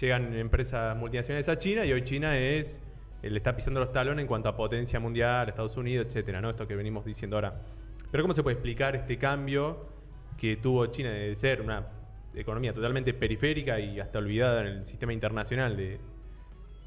llegan 0.00 0.34
empresas 0.34 0.96
multinacionales 0.96 1.48
a 1.48 1.56
China 1.56 1.86
y 1.86 1.92
hoy 1.92 2.02
China 2.02 2.36
es 2.36 2.80
eh, 3.22 3.30
le 3.30 3.36
está 3.36 3.54
pisando 3.54 3.78
los 3.78 3.92
talones 3.92 4.22
en 4.22 4.26
cuanto 4.26 4.48
a 4.48 4.56
potencia 4.56 4.98
mundial, 4.98 5.48
Estados 5.48 5.76
Unidos, 5.76 6.08
etcétera, 6.08 6.40
¿no? 6.40 6.50
Esto 6.50 6.66
que 6.66 6.74
venimos 6.74 7.04
diciendo 7.04 7.36
ahora. 7.36 7.54
Pero 8.10 8.24
¿cómo 8.24 8.34
se 8.34 8.42
puede 8.42 8.54
explicar 8.54 8.96
este 8.96 9.16
cambio 9.16 9.86
que 10.36 10.56
tuvo 10.56 10.86
China 10.86 11.10
de 11.10 11.32
ser 11.36 11.60
una 11.60 11.86
economía 12.36 12.72
totalmente 12.72 13.14
periférica 13.14 13.78
y 13.78 14.00
hasta 14.00 14.18
olvidada 14.18 14.62
en 14.62 14.66
el 14.66 14.84
sistema 14.84 15.12
internacional 15.12 15.76
de, 15.76 15.98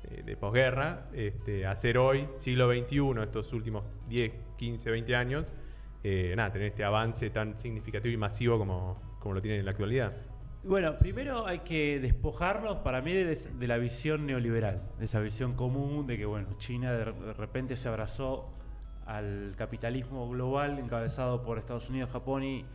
de, 0.09 0.23
de 0.23 0.37
posguerra, 0.37 1.09
este, 1.13 1.65
a 1.65 1.75
ser 1.75 1.97
hoy, 1.97 2.27
siglo 2.37 2.69
XXI, 2.71 3.21
estos 3.23 3.53
últimos 3.53 3.83
10, 4.09 4.31
15, 4.57 4.91
20 4.91 5.15
años, 5.15 5.53
eh, 6.03 6.33
nada, 6.35 6.51
tener 6.51 6.67
este 6.69 6.83
avance 6.83 7.29
tan 7.29 7.57
significativo 7.57 8.13
y 8.13 8.17
masivo 8.17 8.57
como, 8.57 9.01
como 9.19 9.35
lo 9.35 9.41
tiene 9.41 9.59
en 9.59 9.65
la 9.65 9.71
actualidad? 9.71 10.13
Bueno, 10.63 10.97
primero 10.99 11.45
hay 11.45 11.59
que 11.59 11.99
despojarnos 11.99 12.79
para 12.79 13.01
mí 13.01 13.13
de, 13.13 13.35
de 13.35 13.67
la 13.67 13.77
visión 13.77 14.25
neoliberal, 14.25 14.81
de 14.99 15.05
esa 15.05 15.19
visión 15.19 15.53
común 15.53 16.07
de 16.07 16.17
que 16.17 16.25
bueno, 16.25 16.47
China 16.57 16.91
de, 16.91 17.05
de 17.11 17.33
repente 17.33 17.75
se 17.75 17.87
abrazó 17.87 18.53
al 19.05 19.53
capitalismo 19.57 20.29
global 20.29 20.77
encabezado 20.79 21.41
por 21.43 21.57
Estados 21.57 21.89
Unidos, 21.89 22.09
Japón 22.11 22.43
y, 22.43 22.65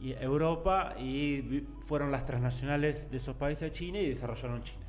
y 0.00 0.12
Europa 0.12 0.94
y 0.98 1.64
fueron 1.86 2.10
las 2.12 2.24
transnacionales 2.24 3.10
de 3.10 3.16
esos 3.16 3.34
países 3.36 3.70
a 3.70 3.72
China 3.72 3.98
y 4.00 4.08
desarrollaron 4.10 4.62
China. 4.62 4.84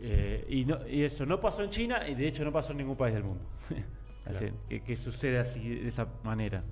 Eh, 0.00 0.44
y, 0.48 0.64
no- 0.64 0.86
y 0.86 1.02
eso 1.02 1.26
no 1.26 1.40
pasó 1.40 1.62
en 1.64 1.70
China 1.70 2.08
y 2.08 2.14
de 2.14 2.28
hecho 2.28 2.44
no 2.44 2.52
pasó 2.52 2.72
en 2.72 2.78
ningún 2.78 2.96
país 2.96 3.14
del 3.14 3.24
mundo. 3.24 3.44
Así, 4.24 4.38
Claro. 4.40 4.54
que, 4.68 4.82
que 4.82 4.96
sucede 4.96 5.38
así, 5.38 5.66
de 5.68 5.88
esa 5.88 6.06
manera. 6.22 6.62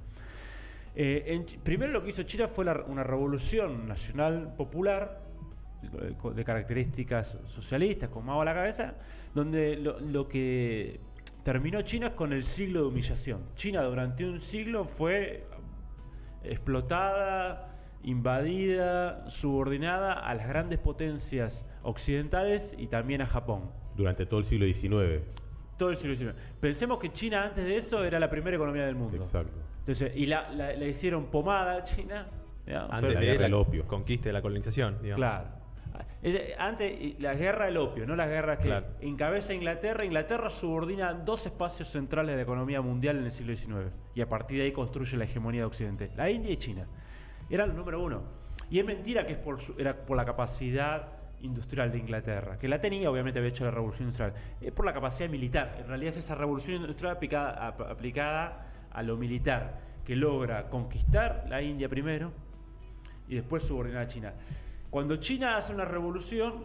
Eh, 0.95 1.25
en 1.27 1.47
primero 1.63 1.91
lo 1.93 2.03
que 2.05 2.11
hizo 2.11 2.23
China 2.25 2.49
fue 2.49 2.65
la- 2.67 2.83
una 2.87 3.03
revolución 3.03 3.89
nacional 3.89 4.55
popular 4.57 5.23
eh, 5.83 6.15
de 6.35 6.45
características 6.45 7.39
socialistas, 7.47 8.11
con 8.11 8.27
Mao 8.27 8.43
a 8.43 8.45
la 8.45 8.55
cabeza, 8.55 8.95
donde 9.35 9.77
lo, 9.77 9.99
lo 10.01 10.29
que 10.29 11.01
terminó 11.45 11.81
China 11.83 12.09
es 12.09 12.13
con 12.15 12.33
el 12.35 12.45
siglo 12.45 12.83
de 12.83 12.87
humillación. 12.89 13.41
China 13.57 13.83
durante 13.85 14.25
un 14.27 14.41
siglo 14.41 14.85
fue 14.85 15.47
explotada, 16.51 17.75
invadida, 18.03 19.29
subordinada 19.31 20.13
a 20.13 20.35
las 20.35 20.49
grandes 20.49 20.79
potencias 20.79 21.65
occidentales 21.83 22.75
y 22.79 22.87
también 22.89 23.23
a 23.23 23.27
Japón. 23.27 23.71
Durante 23.97 24.27
todo 24.27 24.41
el 24.41 24.47
siglo 24.47 24.67
XIX. 24.67 25.23
Todo 25.79 25.91
el 25.91 25.97
siglo 25.97 26.17
XIX. 26.17 26.35
Pensemos 26.61 26.99
que 26.99 27.13
China 27.13 27.45
antes 27.45 27.65
de 27.65 27.77
eso 27.77 28.05
era 28.05 28.19
la 28.19 28.31
primera 28.31 28.57
economía 28.57 28.87
del 28.87 28.95
mundo. 28.97 29.17
Exacto. 29.17 29.53
Entonces, 29.81 30.13
y 30.17 30.27
la, 30.27 30.51
la- 30.53 30.75
la 30.75 30.85
hicieron 30.87 31.27
pomada 31.27 31.77
a 31.77 31.83
China. 31.83 32.27
¿ya? 32.67 32.87
Antes 32.87 33.15
la 33.15 33.21
de 33.21 33.27
guerra 33.27 33.39
la 33.41 33.45
del 33.45 33.55
opio. 33.55 33.87
conquista 33.87 34.29
de 34.29 34.33
la 34.33 34.43
colonización, 34.43 34.99
digamos. 35.03 35.17
Claro. 35.21 35.47
Antes, 36.59 37.21
la 37.21 37.35
guerra 37.35 37.67
del 37.67 37.77
opio, 37.77 38.05
no 38.07 38.17
las 38.17 38.29
guerras 38.29 38.59
que 38.59 38.65
Claro. 38.65 38.87
encabeza 39.01 39.55
Inglaterra. 39.55 40.05
Inglaterra 40.05 40.51
subordina 40.51 41.13
dos 41.15 41.47
espacios 41.47 41.89
centrales 41.89 42.33
de 42.33 42.37
la 42.37 42.43
economía 42.43 42.81
mundial 42.81 43.19
en 43.19 43.25
el 43.27 43.33
siglo 43.33 43.57
XIX. 43.57 43.93
Y 44.15 44.21
a 44.23 44.29
partir 44.29 44.59
de 44.59 44.65
ahí 44.65 44.73
construye 44.73 45.17
la 45.17 45.25
hegemonía 45.25 45.61
de 45.61 45.67
Occidente. 45.67 46.11
La 46.17 46.29
India 46.29 46.51
y 46.51 46.57
China. 46.57 46.87
Eran 47.49 47.69
los 47.69 47.77
número 47.77 48.03
uno. 48.03 48.23
Y 48.71 48.81
es 48.81 48.85
mentira 48.85 49.25
que 49.25 49.35
es 49.35 49.39
por, 49.39 49.61
su- 49.61 49.75
era 49.79 49.95
por 50.05 50.17
la 50.17 50.25
capacidad 50.25 51.11
industrial 51.43 51.93
de 51.93 51.99
Inglaterra, 51.99 52.59
que 52.59 52.67
la 52.67 52.81
tenía, 52.81 53.09
obviamente 53.11 53.39
había 53.39 53.51
hecho 53.51 53.65
la 53.65 53.71
revolución 53.71 54.09
industrial, 54.09 54.33
es 54.61 54.73
por 54.73 54.85
la 54.85 54.93
capacidad 54.93 55.29
militar. 55.29 55.77
En 55.79 55.87
realidad 55.87 56.15
es 56.15 56.25
esa 56.25 56.35
revolución 56.35 56.81
industrial 56.81 57.15
aplicada, 57.15 57.69
ap- 57.69 57.83
aplicada 57.83 58.67
a 58.91 59.03
lo 59.05 59.17
militar, 59.17 59.79
que 60.05 60.17
logra 60.17 60.69
conquistar 60.71 61.45
la 61.49 61.63
India 61.63 61.89
primero, 61.89 62.33
y 63.29 63.35
después 63.37 63.63
subordinar 63.63 64.03
a 64.03 64.07
China. 64.09 64.33
Cuando 64.97 65.17
China 65.17 65.59
hace 65.59 65.75
una 65.75 65.85
revolución, 65.85 66.65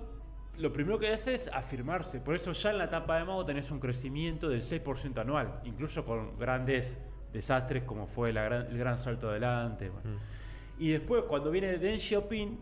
lo 0.58 0.72
primero 0.72 0.98
que 0.98 1.12
hace 1.12 1.36
es 1.36 1.50
afirmarse. 1.50 2.22
Por 2.22 2.34
eso 2.34 2.54
ya 2.54 2.70
en 2.72 2.78
la 2.78 2.86
etapa 2.86 3.18
de 3.18 3.26
Mao 3.26 3.44
tenés 3.46 3.70
un 3.72 3.82
crecimiento 3.82 4.48
del 4.48 4.62
6% 4.62 5.20
anual, 5.20 5.60
incluso 5.66 6.06
con 6.06 6.40
grandes 6.40 6.98
desastres 7.34 7.84
como 7.84 8.08
fue 8.08 8.32
la 8.32 8.44
gran- 8.44 8.68
el 8.68 8.78
gran 8.78 8.98
salto 9.00 9.30
adelante. 9.30 9.90
bueno. 9.90 10.12
Mm. 10.12 10.82
Y 10.82 10.92
después, 10.92 11.24
cuando 11.28 11.52
viene 11.52 11.78
Deng 11.78 12.00
Xiaoping, 12.00 12.58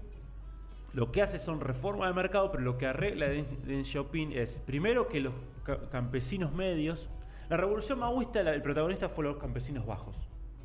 lo 0.94 1.12
que 1.12 1.22
hace 1.22 1.38
son 1.38 1.62
reformas 1.62 2.10
de 2.10 2.16
mercado, 2.16 2.50
pero 2.52 2.64
lo 2.64 2.76
que 2.76 2.88
arregla 2.88 3.28
Deng, 3.28 3.86
Xiaoping 3.86 4.32
es, 4.32 4.50
primero, 4.66 5.08
que 5.08 5.20
los 5.20 5.34
ca- 5.64 5.88
campesinos 5.92 6.52
medios. 6.52 7.12
La 7.48 7.58
revolución 7.58 8.00
maoísta, 8.00 8.40
el 8.40 8.64
protagonista 8.64 9.08
fue 9.10 9.24
los 9.24 9.38
campesinos 9.38 9.86
bajos, 9.86 10.16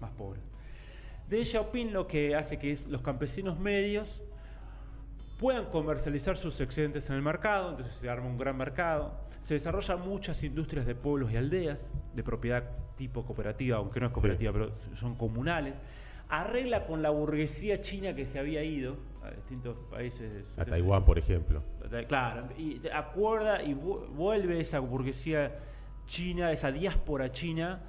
más 0.01 0.13
pobres. 0.13 0.43
Deng 1.29 1.45
Xiaoping 1.45 1.93
lo 1.93 2.07
que 2.07 2.35
hace 2.35 2.59
que 2.59 2.73
es 2.73 2.87
los 2.87 3.03
campesinos 3.03 3.59
medios 3.59 4.23
puedan 5.45 5.67
comercializar 5.67 6.39
sus 6.39 6.59
excedentes 6.63 7.11
en 7.11 7.17
el 7.17 7.21
mercado, 7.23 7.69
entonces 7.73 7.93
se 7.97 8.09
arma 8.09 8.29
un 8.29 8.39
gran 8.39 8.57
mercado. 8.57 9.13
Se 9.43 9.53
desarrollan 9.53 10.01
muchas 10.01 10.43
industrias 10.43 10.87
de 10.87 10.95
pueblos 10.95 11.31
y 11.33 11.37
aldeas, 11.37 11.91
de 12.15 12.23
propiedad 12.23 12.65
tipo 12.97 13.27
cooperativa, 13.27 13.77
aunque 13.77 14.01
no 14.01 14.07
es 14.07 14.13
cooperativa, 14.13 14.55
pero 14.55 14.75
son 14.95 15.17
comunales. 15.17 15.75
Arregla 16.31 16.87
con 16.87 17.03
la 17.03 17.11
burguesía 17.11 17.83
china 17.83 18.15
que 18.15 18.25
se 18.25 18.39
había 18.39 18.65
ido 18.65 18.97
a 19.23 19.33
distintos 19.33 19.77
países. 19.91 20.47
A 20.59 20.65
Taiwán, 20.65 21.05
por 21.05 21.19
ejemplo. 21.19 21.63
Claro, 22.09 22.49
y 22.57 22.81
acuerda 22.89 23.63
y 23.63 23.75
vu- 23.75 24.07
vuelve 24.15 24.59
esa 24.61 24.79
burguesía 24.79 25.59
china, 26.07 26.53
esa 26.53 26.73
diáspora 26.73 27.31
china, 27.33 27.83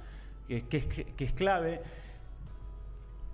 que, 0.46 0.68
que 0.68 0.76
es, 0.76 0.86
que 0.86 1.24
es 1.24 1.32
clave, 1.32 1.80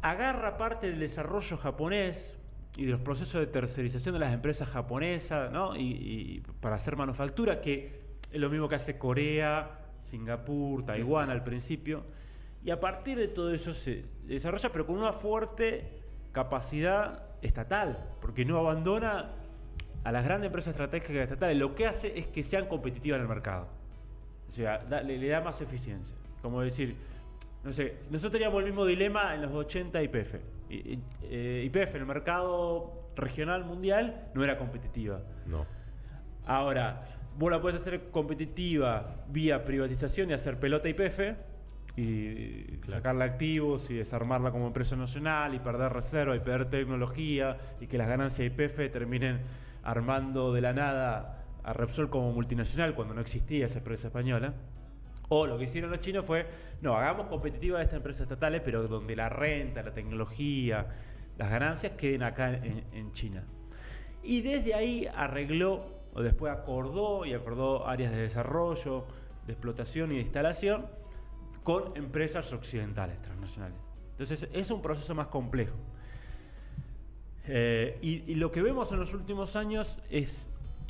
agarra 0.01 0.57
parte 0.59 0.91
del 0.91 1.01
desarrollo 1.01 1.57
japonés 1.57 2.39
y 2.77 2.85
de 2.87 2.93
los 2.93 3.01
procesos 3.01 3.41
de 3.41 3.47
tercerización 3.47 4.15
de 4.15 4.19
las 4.21 4.33
empresas 4.33 4.69
japonesas, 4.69 5.53
¿no? 5.53 5.77
Y, 5.77 5.83
y 5.83 6.43
para 6.61 6.77
hacer 6.77 6.97
manufactura, 6.97 7.61
que 7.61 8.01
es 8.31 8.41
lo 8.41 8.49
mismo 8.49 8.69
que 8.69 8.77
hace 8.77 8.97
Corea, 8.99 9.79
Singapur, 10.05 10.85
Taiwán 10.87 11.31
al 11.31 11.45
principio, 11.45 12.05
y 12.65 12.71
a 12.71 12.81
partir 12.81 13.19
de 13.19 13.29
todo 13.29 13.53
eso 13.53 13.75
se 13.75 14.05
desarrolla, 14.25 14.71
pero 14.71 14.87
con 14.87 14.97
una 14.99 15.13
fuerte 15.13 16.01
capacidad 16.33 17.23
estatal, 17.43 17.99
porque 18.21 18.45
no 18.45 18.57
abandona 18.59 19.33
a 20.05 20.13
las 20.13 20.25
grandes 20.25 20.47
empresas 20.47 20.71
estratégicas 20.73 21.25
estatales, 21.25 21.57
lo 21.59 21.75
que 21.75 21.87
hace 21.87 22.19
es 22.19 22.27
que 22.27 22.43
sean 22.43 22.67
competitivas 22.67 23.17
en 23.19 23.23
el 23.23 23.29
mercado. 23.29 23.69
O 24.49 24.53
sea, 24.53 24.79
da- 24.79 25.03
le, 25.03 25.19
le 25.19 25.29
da 25.29 25.41
más 25.41 25.61
eficiencia. 25.61 26.17
Como 26.41 26.61
decir, 26.61 26.97
no 27.65 27.73
sé, 27.73 27.97
nosotros 28.11 28.33
teníamos 28.33 28.59
el 28.61 28.67
mismo 28.67 28.85
dilema 28.85 29.35
en 29.35 29.43
los 29.43 29.53
80 29.53 30.03
IPF. 30.03 30.35
Y- 30.35 30.37
eh, 30.37 30.43
IPF 30.73 31.95
en 31.95 32.01
el 32.01 32.07
mercado 32.07 33.11
regional 33.17 33.65
mundial 33.65 34.31
no 34.35 34.43
era 34.43 34.59
competitiva. 34.59 35.21
No. 35.47 35.67
Ahora, 36.47 37.05
vos 37.39 37.51
la 37.51 37.61
puedes 37.61 37.81
hacer 37.81 38.11
competitiva 38.11 39.25
vía 39.29 39.65
privatización 39.65 40.31
y 40.31 40.33
hacer 40.33 40.59
pelota 40.59 40.89
IPF 40.89 41.21
y 41.97 42.81
sacarle 42.89 43.25
activos 43.25 43.91
y 43.91 43.95
desarmarla 43.95 44.51
como 44.51 44.67
empresa 44.67 44.97
nacional 44.97 45.55
y 45.55 45.59
perder 45.59 45.93
reserva 45.93 46.35
y 46.35 46.41
perder 46.41 46.71
tecnología 46.71 47.59
y 47.81 47.87
que 47.87 47.99
las 47.99 48.09
ganancias 48.09 48.39
de 48.39 48.65
IPF 48.65 48.91
terminen 48.91 49.41
armando 49.83 50.53
de 50.53 50.61
la 50.63 50.73
nada 50.73 51.45
a 51.65 51.73
Repsol 51.73 52.09
como 52.09 52.33
multinacional 52.33 52.95
cuando 52.95 53.15
no 53.15 53.21
existía 53.21 53.67
esa 53.67 53.79
empresa 53.79 54.09
española. 54.09 54.55
O 55.29 55.47
lo 55.47 55.59
que 55.59 55.65
hicieron 55.65 55.91
los 55.91 56.01
chinos 56.01 56.25
fue, 56.25 56.47
no, 56.83 56.97
hagamos 56.97 57.27
competitiva 57.27 57.79
a 57.79 57.83
estas 57.83 57.99
empresas 57.99 58.23
estatales, 58.23 58.61
pero 58.65 58.87
donde 58.89 59.15
la 59.15 59.29
renta, 59.29 59.83
la 59.83 59.95
tecnología, 59.95 60.87
las 61.39 61.49
ganancias 61.49 61.93
queden 61.93 62.25
acá 62.25 62.53
en, 62.53 63.13
China. 63.13 63.45
Y 64.23 64.43
desde 64.43 64.75
ahí 64.75 65.09
arregló, 65.15 65.87
o 66.13 66.23
después 66.23 66.53
acordó 66.53 67.25
y 67.25 67.35
acordó 67.35 67.87
áreas 67.87 68.13
de 68.13 68.23
desarrollo, 68.23 69.07
de 69.47 69.53
explotación 69.53 70.11
y 70.13 70.17
de 70.17 70.23
instalación 70.23 70.87
con 71.63 71.97
empresas 71.97 72.53
occidentales 72.53 73.23
transnacionales. 73.23 73.79
Entonces 74.11 74.49
es 74.53 74.71
un 74.71 74.83
proceso 74.83 75.15
más 75.15 75.29
complejo. 75.29 75.77
Eh, 77.47 77.99
y, 78.03 78.31
y 78.31 78.35
lo 78.35 78.53
que 78.53 78.61
vemos 78.61 78.93
en 78.93 78.99
los 79.01 79.15
últimos 79.15 79.57
años 79.57 79.99
es 80.11 80.47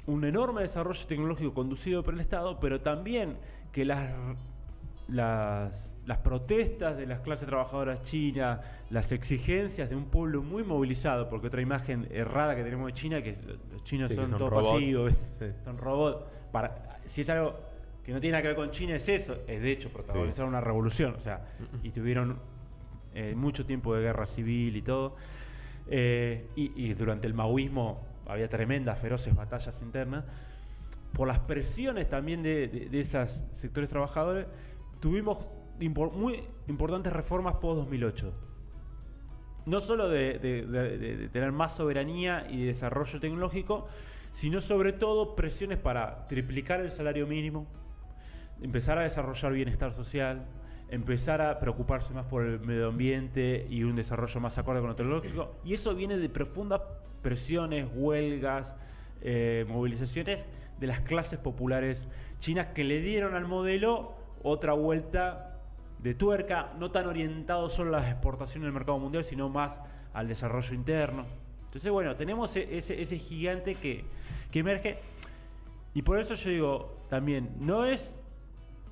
un 0.07 0.25
enorme 0.25 0.63
desarrollo 0.63 1.07
tecnológico 1.07 1.55
conducido 1.55 2.03
por 2.03 2.15
el 2.15 2.21
Estado, 2.21 2.59
pero 2.61 2.81
también 2.81 3.37
que 3.73 3.85
las, 3.85 4.11
las, 5.09 5.92
las 6.07 6.19
protestas 6.19 6.97
de 6.97 7.07
las 7.07 7.21
clases 7.21 7.47
trabajadoras 7.47 8.03
chinas, 8.03 8.61
las 8.91 9.13
exigencias 9.13 9.89
de 9.89 9.95
un 9.97 10.07
pueblo 10.07 10.43
muy 10.43 10.65
movilizado, 10.65 11.29
porque 11.29 11.47
otra 11.47 11.61
imagen 11.63 12.09
errada 12.11 12.57
que 12.57 12.65
tenemos 12.65 12.87
de 12.89 12.93
China, 12.95 13.23
que 13.23 13.37
los 13.71 13.85
chinos 13.85 14.09
Sí, 14.09 14.17
son, 14.17 14.31
son 14.31 14.39
todos 14.39 14.51
robots. 14.51 14.73
pasivos, 14.75 15.13
Sí. 15.39 15.47
son 15.65 15.79
robots. 15.79 16.25
Para, 16.51 16.99
si 17.07 17.21
es 17.21 17.31
algo 17.31 17.55
que 18.05 18.13
no 18.13 18.21
tiene 18.21 18.33
nada 18.33 18.43
que 18.43 18.49
ver 18.49 18.57
con 18.57 18.71
China, 18.73 18.97
es 18.97 19.09
eso, 19.09 19.37
es 19.47 19.63
de 19.63 19.71
hecho 19.71 19.91
protagonizaron 19.91 20.49
una 20.49 20.61
revolución, 20.61 21.15
o 21.17 21.21
sea, 21.21 21.45
y 21.85 21.91
tuvieron 21.91 22.39
eh, 23.15 23.35
mucho 23.37 23.65
tiempo 23.65 23.95
de 23.95 24.03
guerra 24.03 24.27
civil 24.27 24.75
y 24.77 24.83
todo. 24.83 25.15
Eh, 25.89 26.49
y, 26.57 26.73
y 26.85 26.95
durante 26.95 27.27
el 27.27 27.35
maoísmo 27.35 28.01
había 28.27 28.49
tremendas, 28.49 28.99
feroces 28.99 29.35
batallas 29.37 29.81
internas. 29.83 30.25
Por 31.13 31.29
las 31.29 31.41
presiones 31.41 32.09
también 32.09 32.43
de, 32.43 32.67
de- 32.69 32.89
de 32.89 33.01
esos 33.01 33.31
sectores 33.53 33.91
trabajadores, 33.91 34.47
tuvimos 35.01 35.39
impor- 35.85 36.13
muy 36.13 36.43
importantes 36.69 37.13
reformas 37.13 37.57
post-2008. 37.57 38.31
No 39.67 39.81
solo 39.81 40.09
de, 40.09 40.39
de- 40.39 40.67
de- 40.67 40.99
de- 40.99 41.17
de 41.17 41.29
tener 41.29 41.53
más 41.53 41.77
soberanía 41.77 42.47
y 42.51 42.65
desarrollo 42.65 43.21
tecnológico, 43.21 43.87
sino 44.33 44.61
sobre 44.61 44.93
todo 44.93 45.37
presiones 45.37 45.79
para 45.79 46.27
triplicar 46.27 46.81
el 46.81 46.91
salario 46.91 47.27
mínimo, 47.27 47.67
empezar 48.61 48.99
a 48.99 49.03
desarrollar 49.03 49.53
bienestar 49.53 49.93
social, 49.95 50.47
empezar 50.89 51.41
a 51.41 51.59
preocuparse 51.61 52.13
más 52.13 52.27
por 52.27 52.45
el 52.45 52.61
medio 52.61 52.89
ambiente 52.89 53.67
y 53.71 53.83
un 53.85 53.95
desarrollo 53.97 54.41
más 54.41 54.59
acorde 54.59 54.81
con 54.81 54.89
lo 54.91 54.97
tecnológico. 54.97 55.55
Y 55.65 55.75
eso 55.75 55.95
viene 55.95 56.17
de 56.19 56.29
profundas 56.29 56.81
presiones, 57.23 57.89
huelgas, 57.95 58.75
eh, 59.21 59.65
movilizaciones 59.69 60.45
de 60.81 60.87
las 60.89 61.01
clases 61.03 61.39
populares 61.39 62.03
chinas 62.41 62.69
que 62.75 62.83
le 62.83 63.01
dieron 63.01 63.35
al 63.37 63.47
modelo 63.47 64.15
otra 64.43 64.73
vuelta 64.73 65.52
de 66.03 66.15
tuerca, 66.15 66.73
no 66.79 66.91
tan 66.91 67.07
orientado 67.07 67.69
solo 67.69 67.97
a 67.97 68.01
las 68.01 68.11
exportaciones 68.11 68.65
del 68.65 68.73
mercado 68.73 68.99
mundial, 68.99 69.25
sino 69.25 69.49
más 69.49 69.81
al 70.13 70.29
desarrollo 70.29 70.75
interno. 70.75 71.27
Entonces, 71.67 71.91
bueno, 71.91 72.17
tenemos 72.17 72.55
e- 72.57 72.79
ese, 72.79 73.19
gigante 73.19 73.77
que, 73.77 74.05
emerge. 74.53 74.99
Y 75.95 76.03
por 76.03 76.19
eso 76.19 76.35
yo 76.35 76.51
digo, 76.51 76.97
también, 77.09 77.55
no 77.61 77.85
es, 77.85 78.13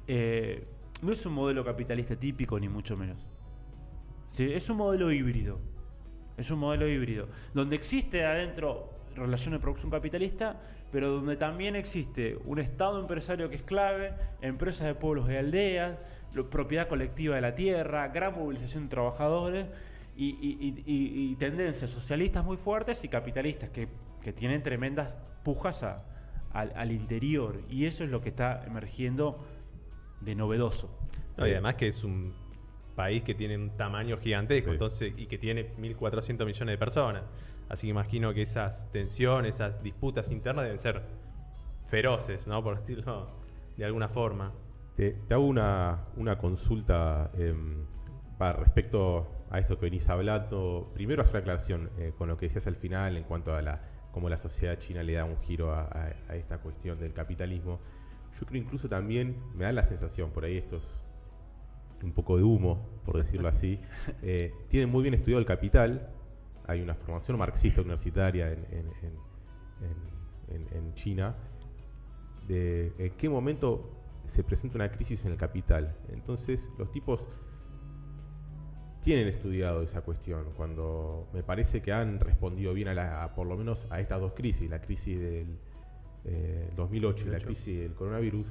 eh, 0.06 0.64
no 1.02 1.12
es 1.12 1.26
un 1.26 1.32
modelo 1.32 1.64
capitalista 1.64 2.16
típico, 2.16 2.58
ni 2.58 2.68
mucho 2.68 2.96
menos. 2.96 3.26
Es 4.38 4.70
un 4.70 4.76
modelo 4.76 5.10
híbrido. 5.10 5.58
Es 6.36 6.50
un 6.50 6.60
modelo 6.60 6.88
híbrido. 6.88 7.28
Donde 7.52 7.76
existe 7.76 8.24
adentro 8.24 8.90
relación 9.16 9.52
de 9.52 9.58
producción 9.58 9.90
capitalista, 9.90 10.60
pero 10.92 11.10
donde 11.10 11.36
también 11.36 11.76
existe 11.76 12.38
un 12.44 12.58
Estado 12.58 13.00
empresario 13.00 13.48
que 13.48 13.56
es 13.56 13.62
clave, 13.62 14.14
empresas 14.40 14.86
de 14.86 14.94
pueblos 14.94 15.30
y 15.30 15.36
aldeas, 15.36 15.98
lo- 16.34 16.48
propiedad 16.50 16.88
colectiva 16.88 17.34
de 17.36 17.40
la 17.40 17.54
tierra, 17.54 18.08
gran 18.08 18.34
movilización 18.34 18.84
de 18.84 18.90
trabajadores 18.90 19.66
y, 20.16 20.26
y- 20.40 20.82
y- 20.86 20.92
y- 20.92 21.32
y 21.32 21.36
tendencias 21.36 21.90
socialistas 21.90 22.44
muy 22.44 22.56
fuertes 22.56 23.02
y 23.04 23.08
capitalistas 23.08 23.70
que, 23.70 23.88
que 24.22 24.32
tienen 24.32 24.62
tremendas 24.62 25.14
pujas 25.44 25.82
a- 25.82 26.04
al, 26.52 26.72
al 26.76 26.92
interior. 26.92 27.60
Y 27.68 27.86
eso 27.86 28.04
es 28.04 28.10
lo 28.10 28.20
que 28.20 28.28
está 28.30 28.64
emergiendo 28.66 29.44
de 30.20 30.34
novedoso. 30.34 30.90
No, 31.36 31.46
y 31.46 31.52
además 31.52 31.76
que 31.76 31.88
es 31.88 32.04
un 32.04 32.34
país 32.96 33.22
que 33.22 33.34
tiene 33.34 33.56
un 33.56 33.70
tamaño 33.76 34.18
gigantesco 34.18 34.68
Sí. 34.70 34.72
entonces 34.74 35.14
y 35.16 35.26
que 35.26 35.38
tiene 35.38 35.72
1.400 35.78 36.44
millones 36.44 36.72
de 36.74 36.78
personas. 36.78 37.22
Así 37.70 37.86
que 37.86 37.90
imagino 37.92 38.34
que 38.34 38.42
esas 38.42 38.90
tensiones, 38.92 39.54
esas 39.54 39.80
disputas 39.82 40.30
internas 40.30 40.64
deben 40.64 40.80
ser 40.80 41.02
feroces, 41.86 42.46
¿no? 42.46 42.62
Por 42.62 42.78
decirlo 42.80 43.28
de 43.76 43.84
alguna 43.84 44.08
forma. 44.08 44.52
Te, 44.96 45.12
te 45.12 45.34
hago 45.34 45.46
una, 45.46 46.06
una 46.16 46.36
consulta 46.38 47.30
em, 47.38 47.84
para 48.38 48.54
respecto 48.54 49.26
a 49.50 49.58
esto 49.58 49.78
que 49.78 49.86
venís 49.86 50.08
hablando. 50.08 50.90
Primero 50.94 51.22
hacer 51.22 51.38
aclaración 51.38 51.90
eh, 51.98 52.12
con 52.16 52.28
lo 52.28 52.36
que 52.36 52.46
decías 52.46 52.66
al 52.66 52.76
final 52.76 53.16
en 53.16 53.24
cuanto 53.24 53.54
a 53.54 53.62
la 53.62 53.80
cómo 54.12 54.28
la 54.28 54.36
sociedad 54.38 54.78
china 54.78 55.02
le 55.02 55.14
da 55.14 55.24
un 55.24 55.38
giro 55.38 55.72
a, 55.72 55.82
a- 55.84 56.14
a 56.28 56.36
esta 56.36 56.58
cuestión 56.58 56.98
del 56.98 57.12
capitalismo. 57.12 57.78
Yo 58.40 58.46
creo 58.46 58.60
incluso 58.62 58.88
también, 58.88 59.36
me 59.54 59.64
da 59.64 59.72
la 59.72 59.82
sensación, 59.84 60.30
por 60.30 60.44
ahí 60.44 60.56
esto 60.58 60.76
es 60.76 62.02
un 62.02 62.12
poco 62.12 62.36
de 62.36 62.42
humo, 62.42 62.88
por 63.04 63.18
decirlo 63.18 63.48
así, 63.48 63.78
eh, 64.22 64.52
tienen 64.68 64.88
muy 64.90 65.02
bien 65.02 65.14
estudiado 65.14 65.38
el 65.40 65.46
capital, 65.46 66.08
hay 66.66 66.80
una 66.80 66.94
formación 66.94 67.36
marxista 67.38 67.82
universitaria 67.82 68.50
en, 68.52 68.64
en- 68.70 68.92
en- 69.02 70.56
en- 70.56 70.56
en- 70.68 70.76
en 70.76 70.94
China, 70.94 71.34
de 72.48 72.92
en 72.98 73.12
qué 73.12 73.28
momento 73.28 73.90
se 74.30 74.44
presenta 74.44 74.76
una 74.76 74.90
crisis 74.90 75.24
en 75.24 75.32
el 75.32 75.36
capital. 75.36 75.96
Entonces, 76.08 76.70
los 76.78 76.90
tipos 76.90 77.28
tienen 79.02 79.28
estudiado 79.28 79.82
esa 79.82 80.02
cuestión, 80.02 80.44
cuando 80.56 81.28
me 81.32 81.42
parece 81.42 81.80
que 81.80 81.92
han 81.92 82.20
respondido 82.20 82.74
bien 82.74 82.88
a, 82.88 82.94
la, 82.94 83.24
a 83.24 83.34
por 83.34 83.46
lo 83.46 83.56
menos 83.56 83.86
a 83.90 84.00
estas 84.00 84.20
dos 84.20 84.34
crisis, 84.34 84.68
la 84.68 84.80
crisis 84.80 85.18
del 85.18 85.58
eh, 86.26 86.70
2008 86.76 87.22
y 87.22 87.30
la 87.30 87.38
2008. 87.38 87.46
crisis 87.46 87.80
del 87.80 87.94
coronavirus, 87.94 88.46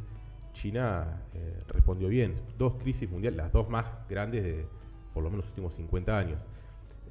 China 0.54 1.22
eh, 1.34 1.62
respondió 1.68 2.08
bien. 2.08 2.36
Dos 2.58 2.74
crisis 2.82 3.10
mundiales, 3.10 3.38
las 3.38 3.52
dos 3.52 3.70
más 3.70 3.86
grandes 4.10 4.44
de 4.44 4.66
por 5.14 5.24
lo 5.24 5.30
menos 5.30 5.46
los 5.46 5.52
últimos 5.52 5.74
50 5.74 6.18
años. 6.18 6.40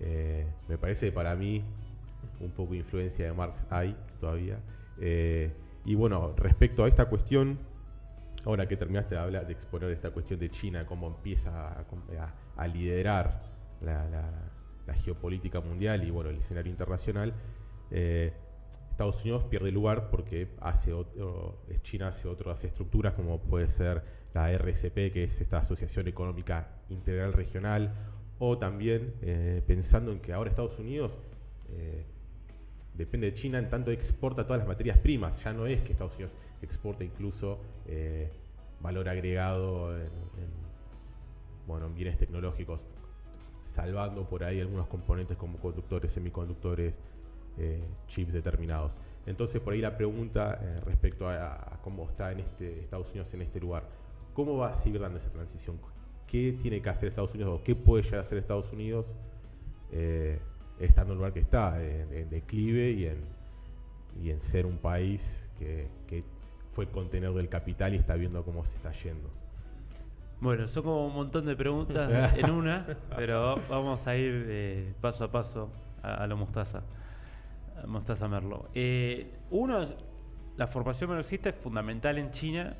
Eh, 0.00 0.46
me 0.68 0.78
parece 0.78 1.06
que 1.06 1.12
para 1.12 1.34
mí 1.34 1.62
un 2.40 2.50
poco 2.52 2.72
de 2.72 2.78
influencia 2.78 3.24
de 3.24 3.32
Marx 3.32 3.64
hay 3.70 3.96
todavía. 4.20 4.58
Eh, 5.00 5.52
y 5.84 5.94
bueno, 5.94 6.34
respecto 6.36 6.84
a 6.84 6.88
esta 6.88 7.06
cuestión, 7.06 7.58
ahora 8.48 8.66
que 8.66 8.78
terminaste 8.78 9.14
de 9.14 9.20
hablar, 9.20 9.46
de 9.46 9.52
exponer 9.52 9.90
esta 9.90 10.10
cuestión 10.10 10.40
de 10.40 10.50
China, 10.50 10.86
cómo 10.86 11.06
empieza 11.08 11.84
a, 12.56 12.66
liderar 12.66 13.42
la, 13.82 14.94
geopolítica 15.04 15.60
mundial 15.60 16.02
y 16.02 16.10
bueno, 16.10 16.30
el 16.30 16.38
escenario 16.38 16.72
internacional, 16.72 17.34
eh, 17.90 18.32
Estados 18.90 19.20
Unidos 19.22 19.44
pierde 19.44 19.70
lugar 19.70 20.08
porque 20.10 20.48
hace 20.60 20.92
China 21.82 22.08
hace 22.08 22.26
otras 22.26 22.64
estructuras 22.64 23.12
como 23.12 23.38
puede 23.38 23.68
ser 23.68 24.02
la 24.32 24.50
RCP, 24.50 25.12
que 25.12 25.24
es 25.24 25.40
esta 25.42 25.58
Asociación 25.58 26.08
Económica 26.08 26.68
Integral 26.88 27.34
Regional, 27.34 27.92
o 28.38 28.56
también 28.56 29.12
eh, 29.20 29.62
pensando 29.66 30.10
en 30.10 30.20
que 30.20 30.32
ahora 30.32 30.48
Estados 30.48 30.78
Unidos 30.78 31.18
eh, 31.68 32.06
depende 32.94 33.30
de 33.30 33.34
China 33.34 33.58
en 33.58 33.68
tanto 33.68 33.90
exporta 33.90 34.44
todas 34.46 34.60
las 34.60 34.68
materias 34.68 34.98
primas, 34.98 35.44
ya 35.44 35.52
no 35.52 35.66
es 35.66 35.82
que 35.82 35.92
Estados 35.92 36.14
Unidos 36.14 36.34
exporta 36.62 37.04
incluso 37.04 37.58
eh, 37.86 38.30
valor 38.80 39.08
agregado 39.08 39.96
en, 39.96 40.06
en, 40.06 40.68
bueno, 41.66 41.86
en 41.86 41.94
bienes 41.94 42.18
tecnológicos, 42.18 42.80
salvando 43.62 44.28
por 44.28 44.44
ahí 44.44 44.60
algunos 44.60 44.86
componentes 44.88 45.36
como 45.36 45.58
conductores, 45.58 46.12
semiconductores, 46.12 46.98
eh, 47.58 47.82
chips 48.06 48.32
determinados. 48.32 48.96
Entonces, 49.26 49.60
por 49.60 49.74
ahí 49.74 49.80
la 49.80 49.96
pregunta 49.96 50.58
eh, 50.62 50.80
respecto 50.86 51.28
a, 51.28 51.78
cómo 51.82 52.08
está 52.08 52.32
en 52.32 52.40
este 52.40 52.80
Estados 52.80 53.10
Unidos 53.10 53.32
en 53.34 53.42
este 53.42 53.60
lugar, 53.60 53.84
¿cómo 54.32 54.56
va 54.56 54.72
a 54.72 54.76
seguir 54.76 55.00
dando 55.00 55.18
esa 55.18 55.30
transición? 55.30 55.78
¿Qué 56.26 56.58
tiene 56.62 56.80
que 56.80 56.88
hacer 56.88 57.08
Estados 57.08 57.34
Unidos 57.34 57.60
o 57.60 57.64
qué 57.64 57.74
puede 57.74 58.02
llegar 58.02 58.20
a 58.20 58.22
hacer 58.22 58.38
Estados 58.38 58.72
Unidos 58.72 59.14
estando 60.78 61.12
en 61.12 61.16
el 61.16 61.16
lugar 61.16 61.32
que 61.32 61.40
está, 61.40 61.82
en, 61.82 62.28
declive 62.28 62.90
y 62.90 63.06
en, 63.06 63.24
y 64.22 64.30
en 64.30 64.40
ser 64.40 64.66
un 64.66 64.76
país 64.76 65.44
que 65.58 65.88
fue 66.78 66.86
contenedor 66.86 67.34
del 67.34 67.48
capital 67.48 67.92
y 67.92 67.96
está 67.96 68.14
viendo 68.14 68.44
cómo 68.44 68.64
se 68.64 68.76
está 68.76 68.92
yendo? 68.92 69.28
Bueno, 70.40 70.68
son 70.68 70.84
como 70.84 71.08
un 71.08 71.12
montón 71.12 71.44
de 71.44 71.56
preguntas 71.56 72.08
en 72.36 72.50
una, 72.50 72.86
pero 73.16 73.60
vamos 73.68 74.06
a 74.06 74.16
ir 74.16 74.46
eh, 74.48 74.94
paso 75.00 75.24
a 75.24 75.32
paso 75.32 75.72
a, 76.04 76.22
a 76.22 76.26
lo 76.28 76.36
Mostaza. 76.36 76.84
a 77.82 77.84
Mostaza 77.88 78.28
Merlo. 78.28 78.68
Eh, 78.74 79.26
uno, 79.50 79.80
la 80.56 80.68
formación 80.68 81.10
marxista 81.10 81.48
es 81.48 81.56
fundamental 81.56 82.16
en 82.16 82.30
China 82.30 82.76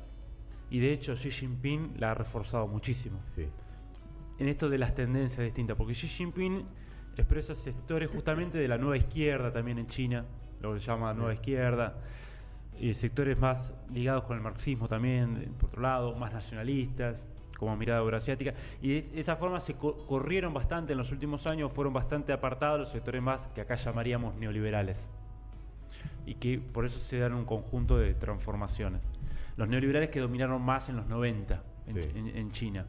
y 0.69 0.79
de 0.79 0.93
hecho 0.93 1.15
Xi 1.15 1.31
Jinping 1.31 1.95
la 1.97 2.11
ha 2.11 2.13
reforzado 2.13 2.67
muchísimo 2.67 3.19
Sí, 3.35 3.47
en 4.37 4.47
esto 4.47 4.69
de 4.69 4.77
las 4.77 4.95
tendencias 4.95 5.43
distintas, 5.43 5.75
porque 5.75 5.91
Xi 5.91 6.07
Jinping 6.07 6.63
expresa 7.17 7.53
sectores 7.53 8.09
justamente 8.09 8.59
de 8.59 8.67
la 8.69 8.77
nueva 8.77 8.95
izquierda 8.95 9.51
también 9.51 9.77
en 9.77 9.87
China, 9.87 10.23
lo 10.61 10.73
que 10.73 10.79
se 10.79 10.85
llama 10.85 11.13
nueva 11.13 11.33
izquierda, 11.33 11.97
y 12.79 12.93
sectores 12.93 13.37
más 13.37 13.71
ligados 13.91 14.23
con 14.23 14.37
el 14.37 14.43
marxismo 14.43 14.87
también, 14.87 15.53
por 15.59 15.69
otro 15.69 15.81
lado, 15.81 16.15
más 16.15 16.33
nacionalistas, 16.33 17.25
como 17.57 17.75
mirada 17.75 17.99
euroasiática, 17.99 18.53
y 18.81 19.01
de 19.01 19.19
esa 19.19 19.35
forma 19.35 19.59
se 19.59 19.73
co- 19.73 20.05
corrieron 20.07 20.53
bastante 20.53 20.93
en 20.93 20.97
los 20.97 21.11
últimos 21.11 21.45
años, 21.45 21.71
fueron 21.73 21.91
bastante 21.93 22.31
apartados 22.31 22.79
los 22.79 22.89
sectores 22.89 23.21
más 23.21 23.47
que 23.53 23.61
acá 23.61 23.75
llamaríamos 23.75 24.35
neoliberales, 24.35 25.07
y 26.25 26.35
que 26.35 26.57
por 26.59 26.85
eso 26.85 26.99
se 26.99 27.19
dan 27.19 27.33
un 27.33 27.43
conjunto 27.45 27.97
de 27.97 28.13
transformaciones. 28.13 29.01
Los 29.57 29.67
neoliberales 29.67 30.09
que 30.09 30.21
dominaron 30.21 30.61
más 30.61 30.87
en 30.87 30.95
los 30.95 31.07
90 31.07 31.63
en, 31.87 32.01
Sí. 32.01 32.09
en- 32.15 32.37
en 32.37 32.51
China. 32.51 32.85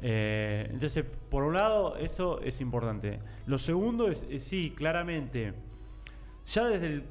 Eh, 0.00 0.68
entonces, 0.72 1.04
por 1.30 1.44
un 1.44 1.54
lado, 1.54 1.96
eso 1.96 2.40
es 2.40 2.60
importante. 2.60 3.20
Lo 3.46 3.58
segundo 3.58 4.08
es, 4.08 4.24
es 4.30 4.44
sí, 4.44 4.72
claramente, 4.76 5.52
ya 6.46 6.64
desde 6.64 6.86
el, 6.86 7.04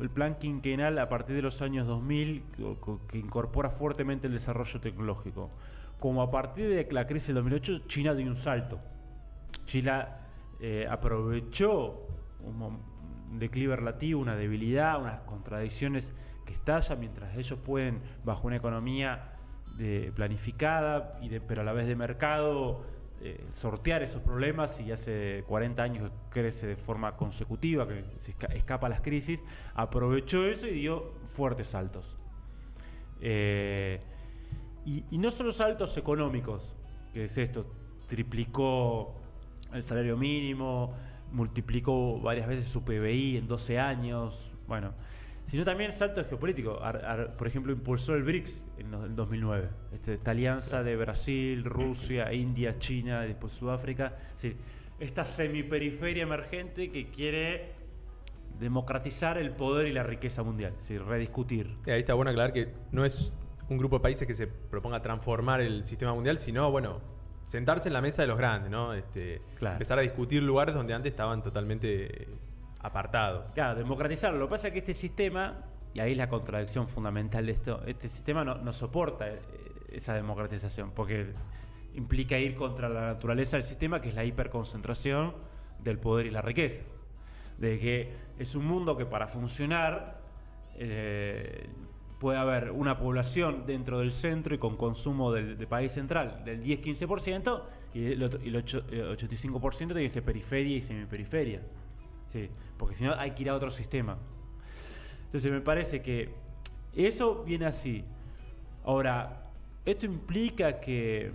el 0.00 0.10
plan 0.10 0.36
quinquenal 0.38 0.98
a 0.98 1.08
partir 1.08 1.36
de 1.36 1.42
los 1.42 1.60
años 1.62 1.86
2000, 1.86 2.44
que, 2.56 2.76
que 3.08 3.18
incorpora 3.18 3.70
fuertemente 3.70 4.26
el 4.26 4.32
desarrollo 4.32 4.80
tecnológico, 4.80 5.50
como 5.98 6.22
a 6.22 6.30
partir 6.30 6.68
de 6.68 6.86
la 6.92 7.06
crisis 7.06 7.28
del 7.28 7.36
2008, 7.36 7.78
China 7.86 8.14
dio 8.14 8.26
un 8.26 8.36
salto. 8.36 8.78
China 9.66 10.08
eh, 10.60 10.86
aprovechó 10.88 12.06
un, 12.40 12.78
declive 13.38 13.76
relativo, 13.76 14.20
una 14.20 14.36
debilidad, 14.36 15.00
unas 15.00 15.20
contradicciones 15.22 16.12
que 16.44 16.52
estallan 16.52 17.00
mientras 17.00 17.36
ellos 17.36 17.58
pueden, 17.58 18.00
bajo 18.24 18.46
una 18.46 18.56
economía 18.56 19.32
de- 19.76 20.12
planificada, 20.14 21.18
y 21.20 21.28
de, 21.28 21.40
pero 21.40 21.62
a 21.62 21.64
la 21.64 21.72
vez 21.72 21.86
de 21.86 21.96
mercado, 21.96 22.84
eh, 23.22 23.44
sortear 23.52 24.02
esos 24.02 24.22
problemas 24.22 24.78
y 24.80 24.92
hace 24.92 25.44
40 25.48 25.82
años 25.82 26.10
crece 26.30 26.66
de 26.66 26.76
forma 26.76 27.16
consecutiva, 27.16 27.86
que 27.88 28.04
se 28.20 28.36
esca- 28.36 28.52
escapa 28.54 28.86
a 28.86 28.90
las 28.90 29.00
crisis, 29.00 29.40
aprovechó 29.74 30.44
eso 30.44 30.66
y 30.66 30.72
dio 30.72 31.12
fuertes 31.26 31.68
saltos. 31.68 32.16
Eh, 33.20 34.00
y, 34.84 35.04
y 35.10 35.18
no 35.18 35.30
solo 35.30 35.52
saltos 35.52 35.96
económicos, 35.96 36.62
que 37.12 37.24
es 37.24 37.36
esto, 37.38 37.66
triplicó 38.06 39.14
el 39.72 39.82
salario 39.82 40.16
mínimo, 40.16 40.94
multiplicó 41.32 42.20
varias 42.20 42.46
veces 42.46 42.68
su 42.68 42.84
PBI 42.84 43.36
en 43.38 43.48
12 43.48 43.80
años, 43.80 44.52
bueno, 44.68 44.92
sino 45.46 45.64
también 45.64 45.92
saltos 45.92 46.26
geopolíticos. 46.26 46.78
Ar- 46.82 47.04
ar- 47.04 47.36
por 47.36 47.46
ejemplo, 47.46 47.72
impulsó 47.72 48.14
el 48.14 48.22
BRICS 48.24 48.64
en 48.78 48.92
el 48.94 49.14
2009, 49.16 49.68
este, 49.92 50.14
esta 50.14 50.30
alianza 50.32 50.82
de 50.82 50.96
Brasil, 50.96 51.64
Rusia, 51.64 52.32
India, 52.32 52.78
China, 52.78 53.24
y 53.24 53.28
después 53.28 53.52
Sudáfrica. 53.52 54.14
Es 54.36 54.42
decir, 54.42 54.56
esta 54.98 55.24
semiperiferia 55.24 56.22
emergente 56.24 56.90
que 56.90 57.10
quiere 57.10 57.72
democratizar 58.58 59.36
el 59.38 59.50
poder 59.50 59.86
y 59.86 59.92
la 59.92 60.02
riqueza 60.02 60.42
mundial, 60.42 60.72
es 60.74 60.78
decir, 60.88 61.02
rediscutir. 61.02 61.76
Ahí 61.86 62.00
está 62.00 62.14
bueno 62.14 62.30
aclarar 62.30 62.52
que 62.52 62.68
no 62.92 63.04
es 63.04 63.32
un 63.68 63.76
grupo 63.78 63.96
de 63.98 64.02
países 64.02 64.26
que 64.26 64.34
se 64.34 64.46
proponga 64.46 65.02
transformar 65.02 65.60
el 65.60 65.84
sistema 65.84 66.14
mundial, 66.14 66.38
sino, 66.38 66.70
bueno, 66.70 67.00
sentarse 67.44 67.88
en 67.88 67.92
la 67.92 68.00
mesa 68.00 68.22
de 68.22 68.28
los 68.28 68.38
grandes, 68.38 68.70
¿no? 68.70 68.94
Este, 68.94 69.42
Claro. 69.58 69.74
Empezar 69.74 69.98
a 69.98 70.02
discutir 70.02 70.42
lugares 70.42 70.74
donde 70.74 70.94
antes 70.94 71.10
estaban 71.12 71.42
totalmente 71.42 72.28
apartados. 72.86 73.50
Claro, 73.50 73.78
democratizarlo. 73.78 74.38
Lo 74.38 74.46
que 74.46 74.50
pasa 74.52 74.68
es 74.68 74.72
que 74.72 74.78
este 74.80 74.94
sistema, 74.94 75.64
y 75.92 76.00
ahí 76.00 76.12
es 76.12 76.18
la 76.18 76.28
contradicción 76.28 76.86
fundamental 76.88 77.44
de 77.46 77.52
esto, 77.52 77.82
este 77.86 78.08
sistema 78.08 78.44
no, 78.44 78.56
no 78.56 78.72
soporta 78.72 79.28
eh, 79.28 79.40
esa 79.92 80.14
democratización, 80.14 80.92
porque 80.92 81.32
implica 81.94 82.38
ir 82.38 82.54
contra 82.56 82.88
la 82.88 83.00
naturaleza 83.02 83.56
del 83.56 83.64
sistema, 83.64 84.00
que 84.00 84.10
es 84.10 84.14
la 84.14 84.24
hiperconcentración 84.24 85.34
del 85.82 85.98
poder 85.98 86.26
y 86.26 86.30
la 86.30 86.42
riqueza. 86.42 86.82
De 87.58 87.78
que 87.78 88.12
es 88.38 88.54
un 88.54 88.66
mundo 88.66 88.96
que 88.96 89.06
para 89.06 89.28
funcionar 89.28 90.20
eh, 90.76 91.68
puede 92.20 92.38
haber 92.38 92.70
una 92.70 92.98
población 92.98 93.64
dentro 93.66 93.98
del 94.00 94.12
centro 94.12 94.54
y 94.54 94.58
con 94.58 94.76
consumo 94.76 95.32
del, 95.32 95.56
país 95.66 95.92
central 95.92 96.42
del 96.44 96.62
10-15% 96.62 97.62
y 97.94 98.12
el, 98.12 98.22
otro- 98.22 98.40
el 98.40 98.54
eh, 98.56 98.62
85% 98.62 99.76
tiene 99.78 100.02
que 100.02 100.10
ser 100.10 100.22
periferia 100.22 100.76
y 100.76 100.82
semiperiferia. 100.82 101.62
Sí, 102.32 102.50
porque 102.78 102.94
si 102.94 103.04
no 103.04 103.14
hay 103.14 103.32
que 103.32 103.42
ir 103.42 103.50
a 103.50 103.54
otro 103.54 103.70
sistema. 103.70 104.18
Entonces 105.26 105.50
me 105.50 105.60
parece 105.60 106.02
que 106.02 106.34
eso 106.94 107.44
viene 107.44 107.66
así. 107.66 108.04
Ahora, 108.84 109.50
esto 109.84 110.06
implica 110.06 110.80
que, 110.80 111.32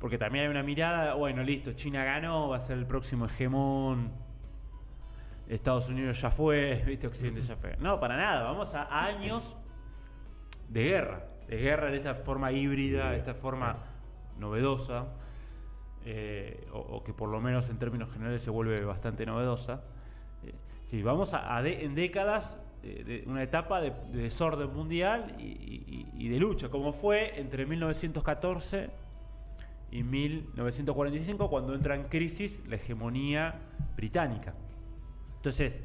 porque 0.00 0.18
también 0.18 0.44
hay 0.44 0.50
una 0.50 0.62
mirada, 0.62 1.14
bueno, 1.14 1.42
listo, 1.42 1.72
China 1.72 2.04
ganó, 2.04 2.48
va 2.48 2.58
a 2.58 2.60
ser 2.60 2.78
el 2.78 2.86
próximo 2.86 3.26
hegemón, 3.26 4.12
Estados 5.48 5.88
Unidos 5.88 6.20
ya 6.20 6.30
fue, 6.30 6.82
viste, 6.86 7.06
Occidente 7.06 7.42
ya 7.42 7.56
fue. 7.56 7.76
No, 7.78 7.98
para 8.00 8.16
nada, 8.16 8.44
vamos 8.44 8.74
a 8.74 9.04
años 9.04 9.56
de 10.68 10.84
guerra, 10.84 11.24
de 11.48 11.56
guerra 11.56 11.90
de 11.90 11.96
esta 11.96 12.14
forma 12.14 12.52
híbrida, 12.52 13.10
de 13.10 13.18
esta 13.18 13.34
forma 13.34 13.78
novedosa, 14.38 15.06
eh, 16.04 16.68
o, 16.72 16.78
o 16.78 17.04
que 17.04 17.12
por 17.12 17.28
lo 17.28 17.40
menos 17.40 17.68
en 17.70 17.78
términos 17.78 18.12
generales 18.12 18.42
se 18.42 18.50
vuelve 18.50 18.84
bastante 18.84 19.26
novedosa. 19.26 19.82
Eh, 20.86 20.90
sí, 20.90 21.02
vamos 21.02 21.34
a, 21.34 21.56
a 21.56 21.66
en 21.66 21.94
décadas 21.94 22.56
eh, 22.82 23.24
una 23.26 23.42
etapa 23.42 23.80
de, 23.80 23.92
de 24.12 24.22
desorden 24.22 24.72
mundial 24.72 25.34
y, 25.38 26.28
de 26.28 26.38
lucha, 26.38 26.68
como 26.68 26.92
fue 26.92 27.38
entre 27.40 27.66
1914 27.66 28.90
y 29.92 30.02
1945, 30.02 31.48
cuando 31.48 31.74
entra 31.74 31.94
en 31.94 32.04
crisis 32.04 32.60
la 32.68 32.76
hegemonía 32.76 33.54
británica. 33.96 34.54
Entonces, 35.36 35.80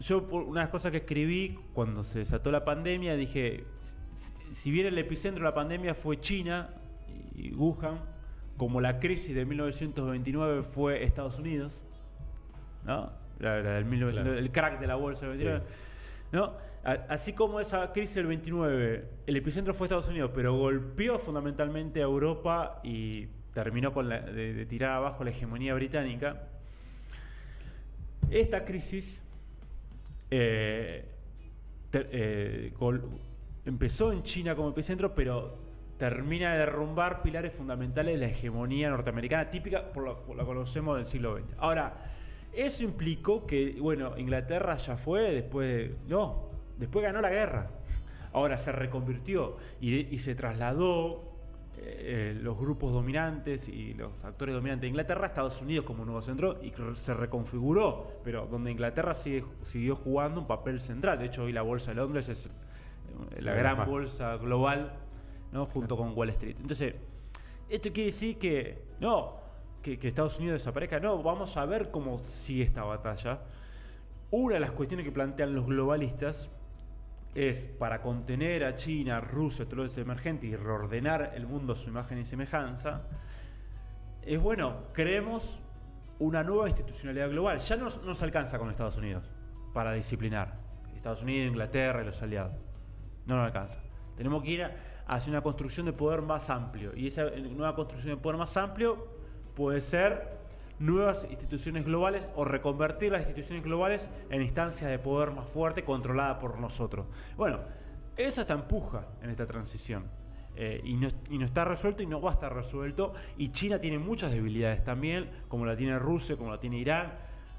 yo 0.00 0.26
por 0.28 0.42
unas 0.42 0.68
cosas 0.68 0.92
que 0.92 0.98
escribí 0.98 1.58
cuando 1.72 2.04
se 2.04 2.20
desató 2.20 2.50
la 2.52 2.64
pandemia, 2.64 3.16
dije, 3.16 3.64
si- 4.12 4.54
si 4.54 4.70
bien 4.70 4.86
el 4.86 4.98
epicentro 4.98 5.42
de 5.44 5.50
la 5.50 5.54
pandemia 5.54 5.94
fue 5.94 6.20
China 6.20 6.70
y 7.34 7.52
Wuhan, 7.54 7.98
como 8.56 8.80
la 8.80 9.00
crisis 9.00 9.34
de 9.34 9.44
1929 9.44 10.62
fue 10.62 11.02
Estados 11.02 11.38
Unidos, 11.38 11.82
¿no? 12.84 13.10
La- 13.40 13.60
la 13.62 13.70
del 13.72 13.84
1900 13.84 14.22
Claro. 14.32 14.38
El 14.38 14.50
crack 14.52 14.80
de 14.80 14.86
la 14.86 14.94
bolsa 14.96 15.26
del 15.26 15.36
29, 15.38 15.62
¿no? 16.32 16.52
A- 16.84 17.06
Así 17.14 17.32
como 17.32 17.60
esa 17.60 17.92
crisis 17.92 18.14
del 18.16 18.26
29, 18.26 19.04
el 19.26 19.36
epicentro 19.36 19.72
fue 19.74 19.86
Estados 19.86 20.08
Unidos, 20.08 20.30
pero 20.34 20.54
golpeó 20.56 21.18
fundamentalmente 21.18 22.00
a 22.00 22.04
Europa 22.04 22.80
y 22.84 23.26
terminó 23.54 23.92
con 23.92 24.08
la, 24.08 24.20
de, 24.20 24.52
de 24.52 24.66
tirar 24.66 24.92
abajo 24.92 25.24
la 25.24 25.30
hegemonía 25.30 25.74
británica. 25.74 26.42
Esta 28.30 28.64
crisis 28.64 29.22
eh, 30.30 31.04
ter- 31.90 32.08
eh, 32.12 32.72
col- 32.76 33.02
empezó 33.64 34.12
en 34.12 34.22
China 34.22 34.54
como 34.56 34.70
epicentro, 34.70 35.14
pero 35.14 35.56
termina 35.98 36.52
de 36.52 36.58
derrumbar 36.58 37.22
pilares 37.22 37.52
fundamentales 37.52 38.14
de 38.14 38.26
la 38.26 38.32
hegemonía 38.32 38.90
norteamericana 38.90 39.50
típica 39.50 39.92
por 39.92 40.04
la 40.36 40.42
que 40.42 40.46
conocemos 40.46 40.96
del 40.96 41.06
siglo 41.06 41.36
XX. 41.38 41.54
Ahora, 41.58 41.94
eso 42.56 42.82
implicó 42.84 43.46
que, 43.46 43.76
bueno, 43.80 44.16
Inglaterra 44.18 44.76
ya 44.76 44.96
fue, 44.96 45.32
después, 45.32 45.68
de- 45.68 45.96
no, 46.08 46.50
después 46.78 47.02
ganó 47.04 47.20
la 47.20 47.30
guerra. 47.30 47.70
Ahora 48.32 48.56
se 48.58 48.72
reconvirtió 48.72 49.56
y, 49.80 49.94
y 50.14 50.18
se 50.18 50.34
trasladó 50.34 51.32
eh, 51.76 52.36
los 52.40 52.58
grupos 52.58 52.92
dominantes 52.92 53.68
y 53.68 53.94
los 53.94 54.24
actores 54.24 54.54
dominantes 54.54 54.82
de 54.82 54.88
Inglaterra 54.88 55.24
a 55.24 55.26
Estados 55.28 55.60
Unidos 55.62 55.84
como 55.84 56.04
nuevo 56.04 56.20
centro 56.22 56.58
y 56.62 56.72
se 57.04 57.14
reconfiguró, 57.14 58.12
pero 58.24 58.46
donde 58.46 58.70
Inglaterra 58.72 59.14
sigue, 59.14 59.44
siguió 59.64 59.96
jugando 59.96 60.40
un 60.40 60.46
papel 60.46 60.80
central. 60.80 61.18
De 61.18 61.26
hecho, 61.26 61.44
hoy 61.44 61.52
la 61.52 61.62
bolsa 61.62 61.90
de 61.90 61.96
Londres 61.96 62.28
es 62.28 62.46
eh, 62.46 63.42
la 63.42 63.54
gran 63.54 63.76
bolsa 63.86 64.36
global, 64.36 64.94
¿no? 65.52 65.66
junto 65.66 65.96
con 65.96 66.16
Wall 66.16 66.30
Street. 66.30 66.56
Entonces, 66.60 66.94
esto 67.68 67.92
quiere 67.92 68.06
decir 68.10 68.38
que 68.38 68.78
no, 69.00 69.36
que, 69.84 69.98
que 69.98 70.08
Estados 70.08 70.38
Unidos 70.38 70.60
desaparezca. 70.60 70.98
No, 70.98 71.22
vamos 71.22 71.56
a 71.56 71.64
ver 71.66 71.90
cómo 71.90 72.18
sigue 72.18 72.64
esta 72.64 72.82
batalla. 72.82 73.40
Una 74.30 74.54
de 74.54 74.60
las 74.60 74.72
cuestiones 74.72 75.04
que 75.04 75.12
plantean 75.12 75.54
los 75.54 75.66
globalistas 75.66 76.48
es 77.34 77.66
para 77.66 78.00
contener 78.00 78.64
a 78.64 78.76
China, 78.76 79.20
Rusia, 79.20 79.68
todo 79.68 79.84
eso 79.84 80.00
emergente 80.00 80.46
y 80.46 80.56
reordenar 80.56 81.32
el 81.34 81.46
mundo 81.46 81.74
a 81.74 81.76
su 81.76 81.90
imagen 81.90 82.18
y 82.18 82.24
semejanza, 82.24 83.02
es 84.22 84.40
bueno, 84.40 84.84
creemos 84.92 85.60
una 86.18 86.42
nueva 86.42 86.68
institucionalidad 86.68 87.28
global. 87.28 87.58
Ya 87.58 87.76
no 87.76 87.90
nos 87.90 88.22
alcanza 88.22 88.58
con 88.58 88.70
Estados 88.70 88.96
Unidos 88.96 89.30
para 89.74 89.92
disciplinar. 89.92 90.54
Estados 90.94 91.22
Unidos, 91.22 91.48
Inglaterra 91.48 92.02
y 92.02 92.06
los 92.06 92.22
aliados. 92.22 92.56
No 93.26 93.36
nos 93.36 93.46
alcanza. 93.46 93.80
Tenemos 94.16 94.42
que 94.42 94.50
ir 94.50 94.70
hacia 95.06 95.30
una 95.30 95.42
construcción 95.42 95.84
de 95.84 95.92
poder 95.92 96.22
más 96.22 96.48
amplio. 96.48 96.96
Y 96.96 97.08
esa 97.08 97.24
eh, 97.24 97.40
nueva 97.40 97.74
construcción 97.74 98.14
de 98.16 98.22
poder 98.22 98.38
más 98.38 98.56
amplio 98.56 99.23
puede 99.54 99.80
ser 99.80 100.34
nuevas 100.78 101.26
instituciones 101.30 101.84
globales 101.84 102.26
o 102.34 102.44
reconvertir 102.44 103.12
las 103.12 103.22
instituciones 103.22 103.64
globales 103.64 104.08
en 104.30 104.42
instancias 104.42 104.90
de 104.90 104.98
poder 104.98 105.30
más 105.30 105.48
fuerte 105.48 105.84
controlada 105.84 106.38
por 106.38 106.58
nosotros. 106.58 107.06
Bueno, 107.36 107.60
esa 108.16 108.42
está 108.42 108.54
empuja 108.54 109.06
en 109.22 109.30
esta 109.30 109.46
transición. 109.46 110.04
Eh, 110.56 110.80
y, 110.84 110.94
no, 110.94 111.08
está 111.44 111.64
resuelto 111.64 112.02
y 112.02 112.06
no 112.06 112.20
va 112.20 112.30
a 112.30 112.34
estar 112.34 112.54
resuelto. 112.54 113.12
Y 113.36 113.50
China 113.50 113.80
tiene 113.80 113.98
muchas 113.98 114.30
debilidades 114.30 114.84
también, 114.84 115.30
como 115.48 115.66
la 115.66 115.76
tiene 115.76 115.98
Rusia, 115.98 116.36
como 116.36 116.50
la 116.50 116.60
tiene 116.60 116.78
Irán, 116.78 117.14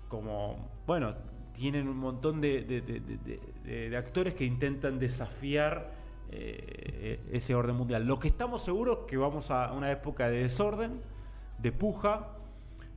como, 0.08 0.70
bueno, 0.86 1.14
tienen 1.54 1.88
un 1.88 1.98
montón 1.98 2.42
de, 2.42 3.94
actores 3.98 4.34
que 4.34 4.46
intentan 4.46 5.00
desafiar 5.00 5.94
eh, 6.32 7.20
ese 7.32 7.56
orden 7.56 7.76
mundial. 7.76 8.06
Lo 8.06 8.20
que 8.20 8.28
estamos 8.28 8.64
seguros 8.64 9.00
es 9.00 9.06
que 9.08 9.18
vamos 9.18 9.52
a 9.52 9.72
una 9.74 9.92
época 9.92 10.30
de 10.30 10.44
desorden, 10.44 11.02
de 11.60 11.72
puja, 11.72 12.36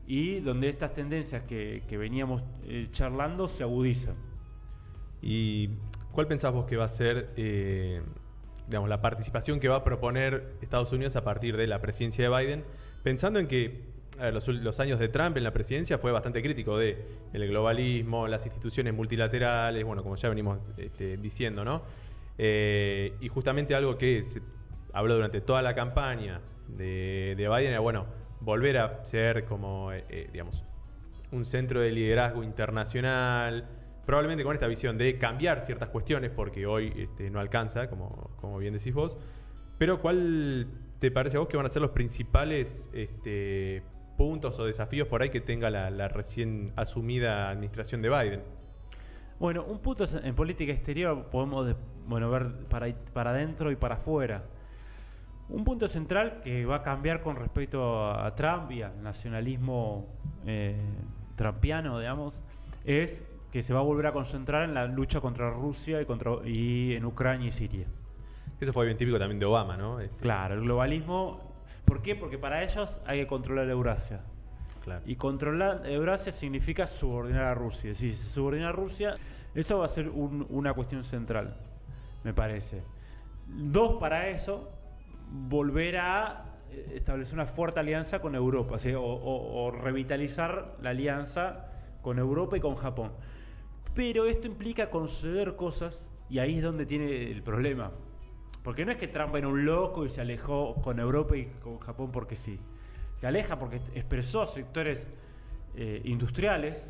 y 0.09 0.41
donde 0.41 0.71
estas 0.71 0.95
tendencias 0.95 1.43
que, 1.43 1.83
veníamos 1.91 2.43
eh, 2.65 2.89
charlando 2.93 3.47
se 3.47 3.63
agudizan. 3.63 4.17
¿Y 5.21 5.69
cuál 6.13 6.27
pensás 6.27 6.53
vos 6.53 6.65
que 6.65 6.77
va 6.77 6.87
a 6.87 6.89
ser 6.89 7.31
eh, 7.37 8.01
digamos, 8.67 8.89
la 8.89 9.03
participación 9.03 9.61
que 9.61 9.69
va 9.69 9.77
a 9.77 9.85
proponer 9.85 10.55
Estados 10.63 10.93
Unidos 10.93 11.15
a 11.17 11.25
partir 11.25 11.59
de 11.59 11.67
la 11.67 11.81
presidencia 11.81 12.29
de 12.29 12.37
Biden? 12.37 12.65
Pensando 13.03 13.39
en 13.39 13.49
que 13.49 13.99
los, 14.33 14.49
los 14.49 14.81
años 14.81 14.99
de 14.99 15.09
Trump 15.09 15.37
en 15.37 15.45
la 15.45 15.53
presidencia 15.53 15.99
fue 15.99 16.11
bastante 16.11 16.43
crítico 16.43 16.77
de 16.79 17.05
el 17.33 17.47
globalismo, 17.47 18.27
las 18.27 18.45
instituciones 18.47 18.95
multilaterales, 18.95 19.85
bueno, 19.85 20.03
como 20.03 20.17
ya 20.17 20.29
venimos 20.29 20.59
este, 20.79 21.19
diciendo, 21.19 21.65
¿no? 21.65 21.83
Eh, 22.39 23.15
y 23.21 23.29
justamente 23.29 23.75
algo 23.75 23.99
que 23.99 24.23
se 24.23 24.41
habló 24.93 25.15
durante 25.15 25.41
toda 25.41 25.61
la 25.61 25.75
campaña 25.75 26.41
de, 26.69 27.35
de 27.37 27.49
Biden 27.49 27.71
era, 27.71 27.81
bueno, 27.81 28.07
volver 28.41 28.79
a 28.79 29.05
ser 29.05 29.45
como, 29.45 29.93
eh, 29.93 30.05
eh, 30.09 30.29
digamos, 30.33 30.65
un 31.33 31.45
centro 31.45 31.81
de 31.81 31.91
liderazgo 31.91 32.43
internacional, 32.43 33.69
probablemente 34.07 34.45
con 34.45 34.55
esta 34.55 34.67
visión 34.67 34.97
de 34.97 35.19
cambiar 35.19 35.61
ciertas 35.63 35.89
cuestiones, 35.91 36.31
porque 36.31 36.67
hoy 36.67 36.93
este, 36.97 37.31
no 37.31 37.41
alcanza, 37.41 37.89
como, 37.91 38.31
como 38.41 38.59
bien 38.59 38.73
decís 38.75 38.95
vos. 38.95 39.19
Pero 39.77 40.01
¿cuál 40.01 40.67
te 40.99 41.11
parece 41.11 41.37
a 41.37 41.41
vos 41.41 41.49
que 41.49 41.57
van 41.57 41.67
a 41.67 41.69
ser 41.69 41.83
los 41.83 41.91
principales 41.91 42.89
este, 42.93 43.83
puntos 44.17 44.59
o 44.59 44.65
desafíos 44.65 45.07
por 45.09 45.23
ahí 45.23 45.31
que 45.31 45.41
tenga 45.41 45.71
la, 45.71 46.09
recién 46.09 46.73
asumida 46.77 47.51
administración 47.51 48.03
de 48.03 48.09
Biden? 48.09 48.43
Bueno, 49.39 49.65
un 49.65 49.79
punto 49.79 50.05
en 50.23 50.35
política 50.35 50.73
exterior 50.73 51.27
podemos 51.31 51.67
de- 51.67 51.77
bueno, 52.07 52.31
ver 52.31 52.49
para, 52.69 52.93
para 53.13 53.31
adentro 53.31 53.71
y 53.71 53.77
para 53.77 53.97
afuera. 53.97 54.43
Un 55.51 55.65
punto 55.65 55.89
central 55.89 56.41
que 56.43 56.67
va 56.67 56.77
a 56.77 56.83
cambiar 56.83 57.23
con 57.23 57.37
respecto 57.37 58.11
a, 58.11 58.35
Trump 58.35 58.71
y 58.71 58.83
al 58.83 59.03
nacionalismo 59.03 60.07
eh, 60.47 60.77
trumpiano, 61.37 61.99
digamos, 61.99 62.43
es 62.85 63.23
que 63.51 63.63
se 63.63 63.73
va 63.73 63.81
a 63.81 63.83
volver 63.83 64.07
a 64.09 64.13
concentrar 64.13 64.65
en 64.65 64.75
la 64.75 64.87
lucha 64.87 65.21
contra 65.23 65.51
Rusia 65.51 66.03
y, 66.03 66.05
contra, 66.05 66.33
y 66.45 66.95
en 66.95 67.05
Ucrania 67.07 67.49
y 67.49 67.53
Siria. 67.53 67.87
Eso 68.61 68.73
fue 68.75 68.85
bien 68.85 68.99
típico 68.99 69.19
también 69.19 69.39
de 69.39 69.47
Obama, 69.47 69.77
¿no? 69.77 70.01
Este, 70.01 70.19
Claro, 70.21 70.55
el 70.55 70.61
globalismo. 70.63 71.41
¿Por 71.87 72.03
qué? 72.03 72.15
Porque 72.15 72.37
para 72.37 72.63
ellos 72.63 73.01
hay 73.07 73.21
que 73.21 73.27
controlar 73.27 73.71
Eurasia. 73.71 74.21
claro. 74.85 75.01
Y 75.07 75.17
controlar 75.17 75.87
Eurasia 75.87 76.31
significa 76.33 76.87
subordinar 76.87 77.45
a 77.45 77.55
Rusia. 77.55 77.95
Si 77.95 78.13
se 78.13 78.31
subordina 78.35 78.69
a 78.69 78.73
Rusia, 78.73 79.17
eso 79.55 79.79
va 79.79 79.87
a 79.87 79.89
ser 79.89 80.11
un- 80.11 80.47
una 80.51 80.75
cuestión 80.75 81.05
central, 81.05 81.57
me 82.25 82.35
parece. 82.35 82.83
Dos, 83.47 83.95
para 83.99 84.29
eso, 84.29 84.71
volver 85.31 85.99
a 85.99 86.45
eh, 86.71 86.93
establecer 86.97 87.35
una 87.35 87.47
fuerte 87.47 87.81
alianza 87.81 88.21
con 88.21 88.35
Europa, 88.35 88.77
o, 88.97 89.71
revitalizar 89.71 90.77
la 90.81 90.91
alianza 90.91 91.67
con 92.03 92.19
Europa 92.19 92.57
y 92.57 92.61
con 92.61 92.77
Japón. 92.77 93.13
Pero 93.95 94.27
esto 94.27 94.47
implica 94.47 94.91
conceder 94.91 95.57
cosas, 95.57 96.09
y 96.31 96.39
ahí 96.39 96.59
es 96.59 96.63
donde 96.63 96.87
tiene 96.87 97.31
el 97.31 97.43
problema. 97.43 97.91
Porque 98.63 98.85
no 98.85 98.93
es 98.93 98.99
que 98.99 99.09
Trump 99.09 99.35
era 99.35 99.49
un 99.49 99.65
loco 99.65 100.05
y 100.05 100.11
se 100.11 100.21
alejó 100.21 100.75
con 100.83 100.99
Europa 100.99 101.37
y 101.37 101.47
con 101.63 101.79
Japón 101.79 102.11
porque 102.13 102.37
sí. 102.37 102.61
Se 103.17 103.27
aleja 103.27 103.59
porque 103.59 103.81
expresó 103.95 104.47
sectores 104.47 105.07
eh, 105.75 106.03
industriales, 106.05 106.89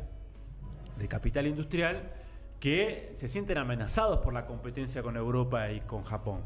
de 0.97 1.07
capital 1.07 1.47
industrial, 1.47 2.11
que 2.59 3.13
se 3.15 3.29
sienten 3.29 3.57
amenazados 3.57 4.19
por 4.19 4.33
la 4.33 4.45
competencia 4.45 5.01
con 5.01 5.15
Europa 5.15 5.71
y 5.71 5.79
con 5.81 6.03
Japón. 6.03 6.41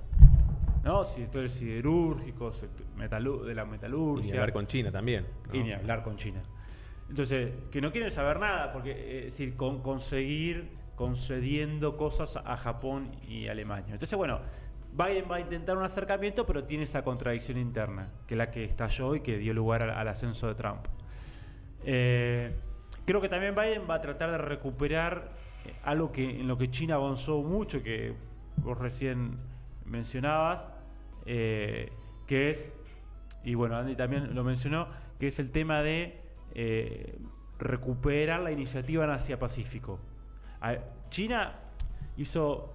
¿No? 0.84 1.04
Sectores 1.06 1.54
siderúrgicos, 1.54 2.58
sector- 2.62 2.86
metalu- 2.98 3.44
de 3.44 3.56
la 3.56 3.64
Y 3.64 3.68
metalurgia. 3.68 4.26
ni 4.26 4.32
hablar 4.32 4.54
con 4.54 4.68
China 4.68 4.92
también. 4.92 5.26
¿no? 5.48 5.56
Y 5.56 5.64
ni 5.64 5.72
hablar 5.72 6.04
con 6.04 6.18
China. 6.18 6.42
Entonces, 7.10 7.52
que 7.72 7.80
no 7.82 7.92
quieren 7.92 8.12
saber 8.12 8.40
nada, 8.40 8.72
porque 8.74 8.92
eh, 8.92 9.18
es 9.20 9.26
decir, 9.26 9.56
con 9.56 9.82
conseguir 9.82 10.72
concediendo 10.96 11.98
cosas 11.98 12.36
a 12.38 12.56
Japón 12.58 13.12
y 13.28 13.48
Alemania. 13.48 13.94
Entonces, 13.94 14.18
bueno, 14.18 14.40
Biden 14.96 15.26
va 15.32 15.38
a 15.38 15.40
intentar 15.40 15.76
un 15.78 15.84
acercamiento, 15.84 16.46
pero 16.46 16.66
tiene 16.66 16.84
esa 16.84 17.04
contradicción 17.04 17.58
interna, 17.58 18.10
que 18.28 18.36
es 18.36 18.38
la 18.38 18.52
que 18.52 18.64
estalló 18.64 19.16
y 19.16 19.22
que 19.22 19.38
dio 19.38 19.54
lugar 19.54 19.82
al, 19.84 19.90
al 19.90 20.08
ascenso 20.08 20.48
de 20.48 20.56
Trump. 20.56 20.86
Eh, 21.86 22.54
creo 23.06 23.22
que 23.22 23.30
también 23.30 23.56
Biden 23.56 23.84
va 23.90 23.96
a 23.96 24.02
tratar 24.02 24.32
de 24.32 24.38
recuperar 24.38 25.32
eh, 25.66 25.74
algo 25.84 26.12
que 26.12 26.42
en 26.42 26.48
lo 26.48 26.58
que 26.58 26.70
China 26.70 26.96
avanzó 26.96 27.42
mucho, 27.42 27.82
que 27.82 28.14
vos 28.58 28.78
recién 28.78 29.38
mencionabas, 29.86 30.64
eh, 31.26 31.92
que 32.28 32.52
es, 32.52 32.72
y 33.44 33.56
bueno, 33.56 33.76
Andy 33.78 33.96
también 33.96 34.34
lo 34.36 34.44
mencionó, 34.44 34.88
que 35.20 35.28
es 35.28 35.40
el 35.40 35.52
tema 35.52 35.82
de 35.82 36.20
eh, 36.56 37.18
recuperar 37.60 38.40
la 38.42 38.52
iniciativa 38.52 39.04
en 39.06 39.12
Asia-Pacífico. 39.12 40.00
A- 40.62 40.78
China 41.10 41.56
hizo 42.18 42.74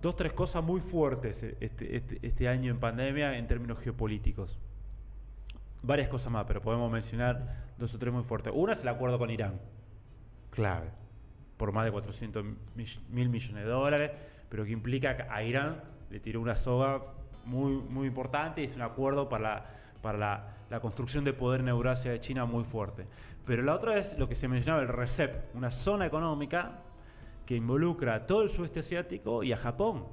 dos, 0.00 0.16
tres 0.16 0.32
cosas 0.32 0.62
muy 0.64 0.80
fuertes 0.80 1.42
eh, 1.42 1.56
este, 1.60 1.96
este- 1.96 2.18
este 2.26 2.48
año 2.48 2.70
en 2.70 2.80
pandemia 2.80 3.36
en 3.36 3.46
términos 3.46 3.78
geopolíticos. 3.80 4.58
Varias 5.82 6.08
cosas 6.08 6.30
más, 6.32 6.44
pero 6.46 6.60
podemos 6.60 6.90
mencionar 6.92 7.70
dos 7.78 7.94
o 7.94 7.98
tres 7.98 8.12
muy 8.12 8.22
fuertes. 8.22 8.52
Una 8.54 8.74
es 8.74 8.82
el 8.82 8.88
acuerdo 8.88 9.18
con 9.18 9.30
Irán. 9.30 9.60
Clave. 10.50 10.90
Por 11.56 11.72
más 11.72 11.84
de 11.84 11.92
400 11.92 12.44
mill- 12.76 13.00
mil 13.08 13.28
millones 13.28 13.64
de 13.64 13.70
dólares, 13.70 14.10
pero 14.48 14.64
que 14.64 14.72
implica 14.72 15.16
que 15.16 15.22
a 15.22 15.42
Irán 15.42 15.82
le 16.10 16.20
tiró 16.20 16.40
una 16.40 16.56
soga 16.56 17.00
muy, 17.44 17.74
muy 17.74 18.06
importante 18.08 18.62
y 18.62 18.64
es 18.64 18.76
un 18.76 18.82
acuerdo 18.82 19.28
para 19.28 19.42
la, 19.42 19.66
para 20.02 20.18
la, 20.18 20.44
la 20.70 20.80
construcción 20.80 21.24
de 21.24 21.32
poder 21.32 21.60
en 21.60 21.68
Eurasia 21.68 22.10
de 22.10 22.20
China 22.20 22.44
muy 22.44 22.64
fuerte. 22.64 23.06
Pero 23.46 23.62
la 23.62 23.74
otra 23.74 23.98
es 23.98 24.18
lo 24.18 24.28
que 24.28 24.34
se 24.34 24.48
mencionaba, 24.48 24.82
el 24.82 24.88
RCEP, 24.88 25.54
una 25.54 25.70
zona 25.70 26.06
económica 26.06 26.82
que 27.46 27.56
involucra 27.56 28.14
a 28.14 28.26
todo 28.26 28.42
el 28.42 28.48
sudeste 28.48 28.80
asiático 28.80 29.42
y 29.42 29.52
a 29.52 29.56
Japón. 29.56 30.04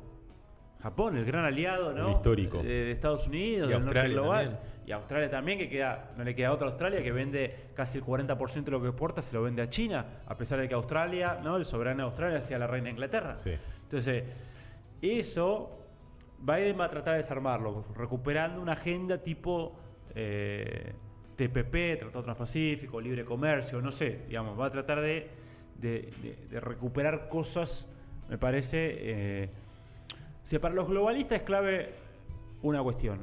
Japón, 0.82 1.18
el 1.18 1.26
gran 1.26 1.44
aliado, 1.44 1.92
¿no? 1.94 2.12
Histórico. 2.12 2.60
De, 2.60 2.70
de 2.70 2.92
Estados 2.92 3.28
Unidos, 3.28 3.68
Y 3.70 3.74
del 3.74 3.84
norte 3.84 4.00
Australia 4.00 4.14
global. 4.22 4.46
también. 4.46 4.78
Y 4.88 4.92
Australia 4.92 5.30
también, 5.30 5.58
que 5.58 5.70
queda, 5.70 6.12
no 6.18 6.24
le 6.24 6.34
queda 6.34 6.54
otra 6.54 6.68
a 6.68 6.70
Australia, 6.70 7.04
que 7.04 7.12
vende 7.12 7.72
casi 7.76 7.98
el 7.98 8.06
40% 8.06 8.64
de 8.64 8.72
lo 8.72 8.82
que 8.82 8.88
exporta, 8.88 9.22
se 9.22 9.36
lo 9.36 9.44
vende 9.44 9.62
a 9.62 9.70
China, 9.70 10.06
a 10.26 10.38
pesar 10.38 10.60
de 10.60 10.70
que 10.70 10.76
Australia, 10.76 11.40
¿no? 11.44 11.58
El 11.58 11.66
soberano 11.66 11.98
de 11.98 12.04
Australia 12.06 12.38
hacía 12.40 12.58
la 12.58 12.68
reina 12.68 12.86
de 12.86 12.92
Inglaterra. 12.92 13.36
Sí. 13.38 13.52
Entonces, 13.84 14.24
eso 15.02 15.87
Biden 16.40 16.80
va 16.80 16.86
a 16.86 16.90
tratar 16.90 17.14
de 17.14 17.22
desarmarlo, 17.22 17.86
recuperando 17.96 18.62
una 18.62 18.74
agenda 18.74 19.18
tipo 19.18 19.74
eh, 20.16 20.94
TPP, 21.36 22.00
Tratado 22.00 22.24
Transpacífico, 22.24 23.00
Libre 23.02 23.24
Comercio, 23.26 23.82
no 23.82 23.92
sé, 23.92 24.26
digamos, 24.28 24.60
va 24.60 24.68
a 24.68 24.72
tratar 24.72 25.02
de, 25.02 25.30
de- 25.80 26.12
de- 26.22 26.48
de 26.50 26.60
recuperar 26.60 27.30
cosas, 27.30 27.88
me 28.30 28.38
parece. 28.38 28.96
eh, 29.00 29.50
para 30.62 30.74
los 30.74 30.88
globalistas 30.88 31.40
es 31.40 31.46
clave 31.46 31.94
una 32.62 32.82
cuestión, 32.82 33.20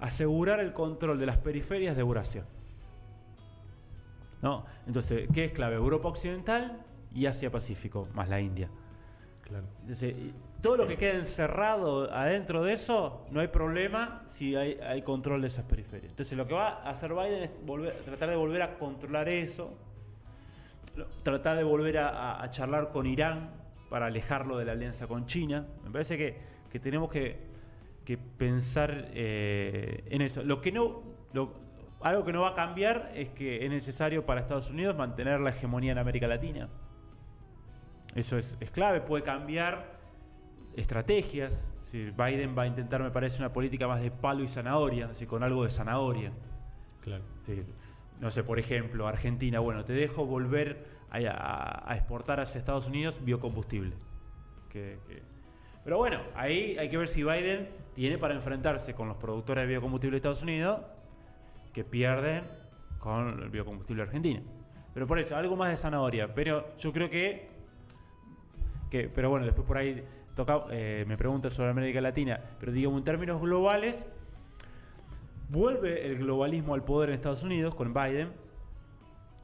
asegurar 0.00 0.60
el 0.60 0.72
control 0.72 1.18
de 1.18 1.26
las 1.26 1.36
periferias 1.38 1.94
de 1.94 2.00
Eurasia. 2.02 2.44
¿No? 4.40 4.64
Entonces, 4.86 5.28
¿qué 5.32 5.44
es 5.44 5.52
clave? 5.52 5.76
Europa 5.76 6.08
Occidental 6.08 6.80
y 7.14 7.26
Asia 7.26 7.50
Pacífico, 7.50 8.08
más 8.14 8.28
la 8.28 8.40
India. 8.40 8.68
Claro. 9.42 9.66
Entonces, 9.82 10.16
todo 10.62 10.76
lo 10.76 10.86
que 10.86 10.96
quede 10.96 11.16
encerrado 11.16 12.10
adentro 12.14 12.62
de 12.62 12.74
eso, 12.74 13.26
no 13.32 13.40
hay 13.40 13.48
problema 13.48 14.22
si 14.28 14.54
hay, 14.54 15.02
control 15.02 15.42
de 15.42 15.48
esas 15.48 15.64
periferias. 15.64 16.12
Entonces, 16.12 16.38
lo 16.38 16.46
que 16.46 16.54
va 16.54 16.82
a 16.84 16.90
hacer 16.90 17.12
Biden 17.12 17.42
es 17.42 18.04
tratar 18.04 18.30
de 18.30 18.36
volver 18.36 18.62
a 18.62 18.78
controlar 18.78 19.28
eso, 19.28 19.76
tratar 21.24 21.56
de 21.56 21.64
volver 21.64 21.98
a, 21.98 22.48
charlar 22.50 22.92
con 22.92 23.06
Irán 23.06 23.50
para 23.90 24.06
alejarlo 24.06 24.56
de 24.56 24.64
la 24.64 24.72
alianza 24.72 25.08
con 25.08 25.26
China. 25.26 25.66
Me 25.82 25.90
parece 25.90 26.16
que, 26.16 26.36
que 26.70 26.78
tenemos 26.78 27.10
que, 27.10 27.38
que 28.04 28.16
pensar 28.16 29.08
eh, 29.14 30.04
en 30.10 30.22
eso. 30.22 30.44
Lo 30.44 30.60
que 30.60 30.70
no, 30.70 31.02
algo 32.00 32.24
que 32.24 32.32
no 32.32 32.42
va 32.42 32.50
a 32.50 32.54
cambiar 32.54 33.10
es 33.16 33.30
que 33.30 33.64
es 33.64 33.70
necesario 33.70 34.24
para 34.24 34.40
Estados 34.40 34.70
Unidos 34.70 34.96
mantener 34.96 35.40
la 35.40 35.50
hegemonía 35.50 35.90
en 35.90 35.98
América 35.98 36.28
Latina. 36.28 36.68
Eso 38.14 38.38
es, 38.38 38.56
es 38.60 38.70
clave, 38.70 39.00
puede 39.00 39.24
cambiar 39.24 40.01
estrategias. 40.76 41.52
Si 41.84 42.10
Biden 42.10 42.56
va 42.56 42.62
a 42.62 42.66
intentar, 42.66 43.02
me 43.02 43.10
parece, 43.10 43.38
una 43.38 43.52
política 43.52 43.86
más 43.86 44.00
de 44.00 44.10
palo 44.10 44.42
y 44.42 44.48
zanahoria, 44.48 45.08
así 45.10 45.26
con 45.26 45.42
algo 45.42 45.64
de 45.64 45.70
zanahoria. 45.70 46.32
Claro. 47.02 47.22
Sí, 47.46 47.62
no 48.20 48.30
sé, 48.30 48.42
por 48.44 48.58
ejemplo, 48.58 49.06
Argentina, 49.06 49.58
bueno, 49.60 49.84
te 49.84 49.92
dejo 49.92 50.24
volver 50.24 50.86
a, 51.10 51.16
a- 51.18 51.92
a 51.92 51.96
exportar 51.96 52.40
hacia 52.40 52.58
Estados 52.58 52.86
Unidos 52.86 53.18
biocombustible. 53.22 53.92
Que- 54.70 54.98
que- 55.06 55.22
Pero 55.84 55.98
bueno, 55.98 56.20
ahí 56.34 56.78
hay 56.78 56.88
que 56.88 56.96
ver 56.96 57.08
si 57.08 57.22
Biden 57.24 57.68
tiene 57.94 58.16
para 58.16 58.34
enfrentarse 58.34 58.94
con 58.94 59.08
los 59.08 59.16
productores 59.18 59.62
de 59.64 59.68
biocombustible 59.68 60.14
de 60.14 60.18
Estados 60.18 60.42
Unidos 60.42 60.80
que 61.74 61.84
pierden 61.84 62.44
con 63.00 63.42
el 63.42 63.48
biocombustible 63.50 64.02
argentino. 64.04 64.40
Pero 64.94 65.06
por 65.06 65.18
eso, 65.18 65.34
algo 65.36 65.56
más 65.56 65.70
de 65.70 65.76
zanahoria. 65.76 66.32
Pero 66.34 66.76
yo 66.78 66.92
creo 66.92 67.10
que 67.10 67.50
que, 68.90 69.08
pero 69.08 69.30
bueno, 69.30 69.46
después 69.46 69.66
por 69.66 69.78
ahí 69.78 70.04
eh, 70.70 71.04
me 71.06 71.16
pregunta 71.16 71.50
sobre 71.50 71.70
América 71.70 72.00
Latina, 72.00 72.40
pero 72.58 72.72
digamos 72.72 72.98
en 72.98 73.04
términos 73.04 73.40
globales, 73.40 73.96
vuelve 75.50 76.06
el 76.06 76.18
globalismo 76.18 76.74
al 76.74 76.84
poder 76.84 77.10
en 77.10 77.16
Estados 77.16 77.42
Unidos 77.42 77.74
con 77.74 77.92
Biden, 77.92 78.32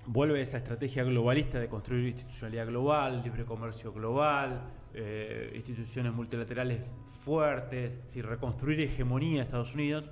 vuelve 0.06 0.40
esa 0.40 0.56
estrategia 0.56 1.04
globalista 1.04 1.58
de 1.60 1.68
construir 1.68 2.08
institucionalidad 2.08 2.66
global, 2.66 3.22
libre 3.22 3.44
comercio 3.44 3.92
global, 3.92 4.62
eh, 4.94 5.52
instituciones 5.54 6.14
multilaterales 6.14 6.90
fuertes, 7.20 7.92
reconstruir 8.14 8.80
hegemonía 8.80 9.40
de 9.40 9.44
Estados 9.44 9.74
Unidos, 9.74 10.10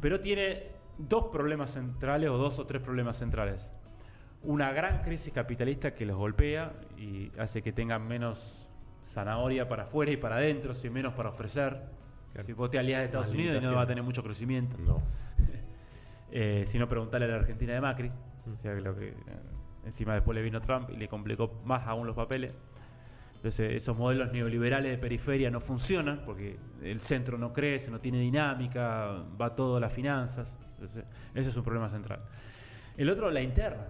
pero 0.00 0.20
tiene 0.20 0.64
dos 0.98 1.24
problemas 1.32 1.70
centrales 1.70 2.28
o 2.28 2.36
dos 2.36 2.58
o 2.58 2.66
tres 2.66 2.82
problemas 2.82 3.16
centrales. 3.16 3.60
Una 4.42 4.72
gran 4.72 5.00
crisis 5.02 5.32
capitalista 5.32 5.94
que 5.94 6.04
los 6.04 6.18
golpea 6.18 6.74
y 6.98 7.32
hace 7.38 7.62
que 7.62 7.72
tengan 7.72 8.06
menos 8.06 8.68
zanahoria 9.04 9.68
para 9.68 9.84
afuera 9.84 10.12
y 10.12 10.16
para 10.16 10.36
adentro, 10.36 10.74
sin 10.74 10.92
menos 10.92 11.14
para 11.14 11.30
ofrecer. 11.30 11.80
Claro. 12.32 12.46
Si 12.46 12.52
vos 12.52 12.70
te 12.70 12.78
alías 12.78 13.00
de 13.00 13.04
Estados 13.06 13.28
Más 13.28 13.34
Unidos 13.34 13.62
y 13.62 13.66
no 13.66 13.74
va 13.74 13.82
a 13.82 13.86
tener 13.86 14.02
mucho 14.02 14.22
crecimiento. 14.22 14.76
No. 14.78 15.02
Eh, 16.36 16.64
si 16.66 16.80
no, 16.80 16.88
preguntarle 16.88 17.26
a 17.26 17.28
la 17.28 17.36
Argentina 17.36 17.74
de 17.74 17.80
Macri. 17.80 18.10
O 18.52 18.56
sea, 18.60 18.74
lo 18.74 18.96
que, 18.96 19.10
eh, 19.10 19.14
encima 19.84 20.14
después 20.14 20.34
le 20.34 20.42
vino 20.42 20.60
Trump 20.60 20.90
y 20.90 20.96
le 20.96 21.06
complicó 21.06 21.60
más 21.64 21.86
aún 21.86 22.08
los 22.08 22.16
papeles. 22.16 22.52
Entonces, 23.36 23.74
esos 23.74 23.96
modelos 23.96 24.32
neoliberales 24.32 24.90
de 24.90 24.98
periferia 24.98 25.50
no 25.50 25.60
funcionan 25.60 26.22
porque 26.24 26.58
el 26.82 26.98
centro 27.00 27.38
no 27.38 27.52
crece, 27.52 27.90
no 27.90 28.00
tiene 28.00 28.18
dinámica, 28.18 29.22
va 29.40 29.54
todo 29.54 29.76
a 29.76 29.80
las 29.80 29.92
finanzas. 29.92 30.56
Entonces, 30.72 31.04
ese 31.34 31.50
es 31.50 31.56
un 31.56 31.62
problema 31.62 31.88
central. 31.88 32.20
El 32.96 33.10
otro, 33.10 33.30
la 33.30 33.42
interna. 33.42 33.86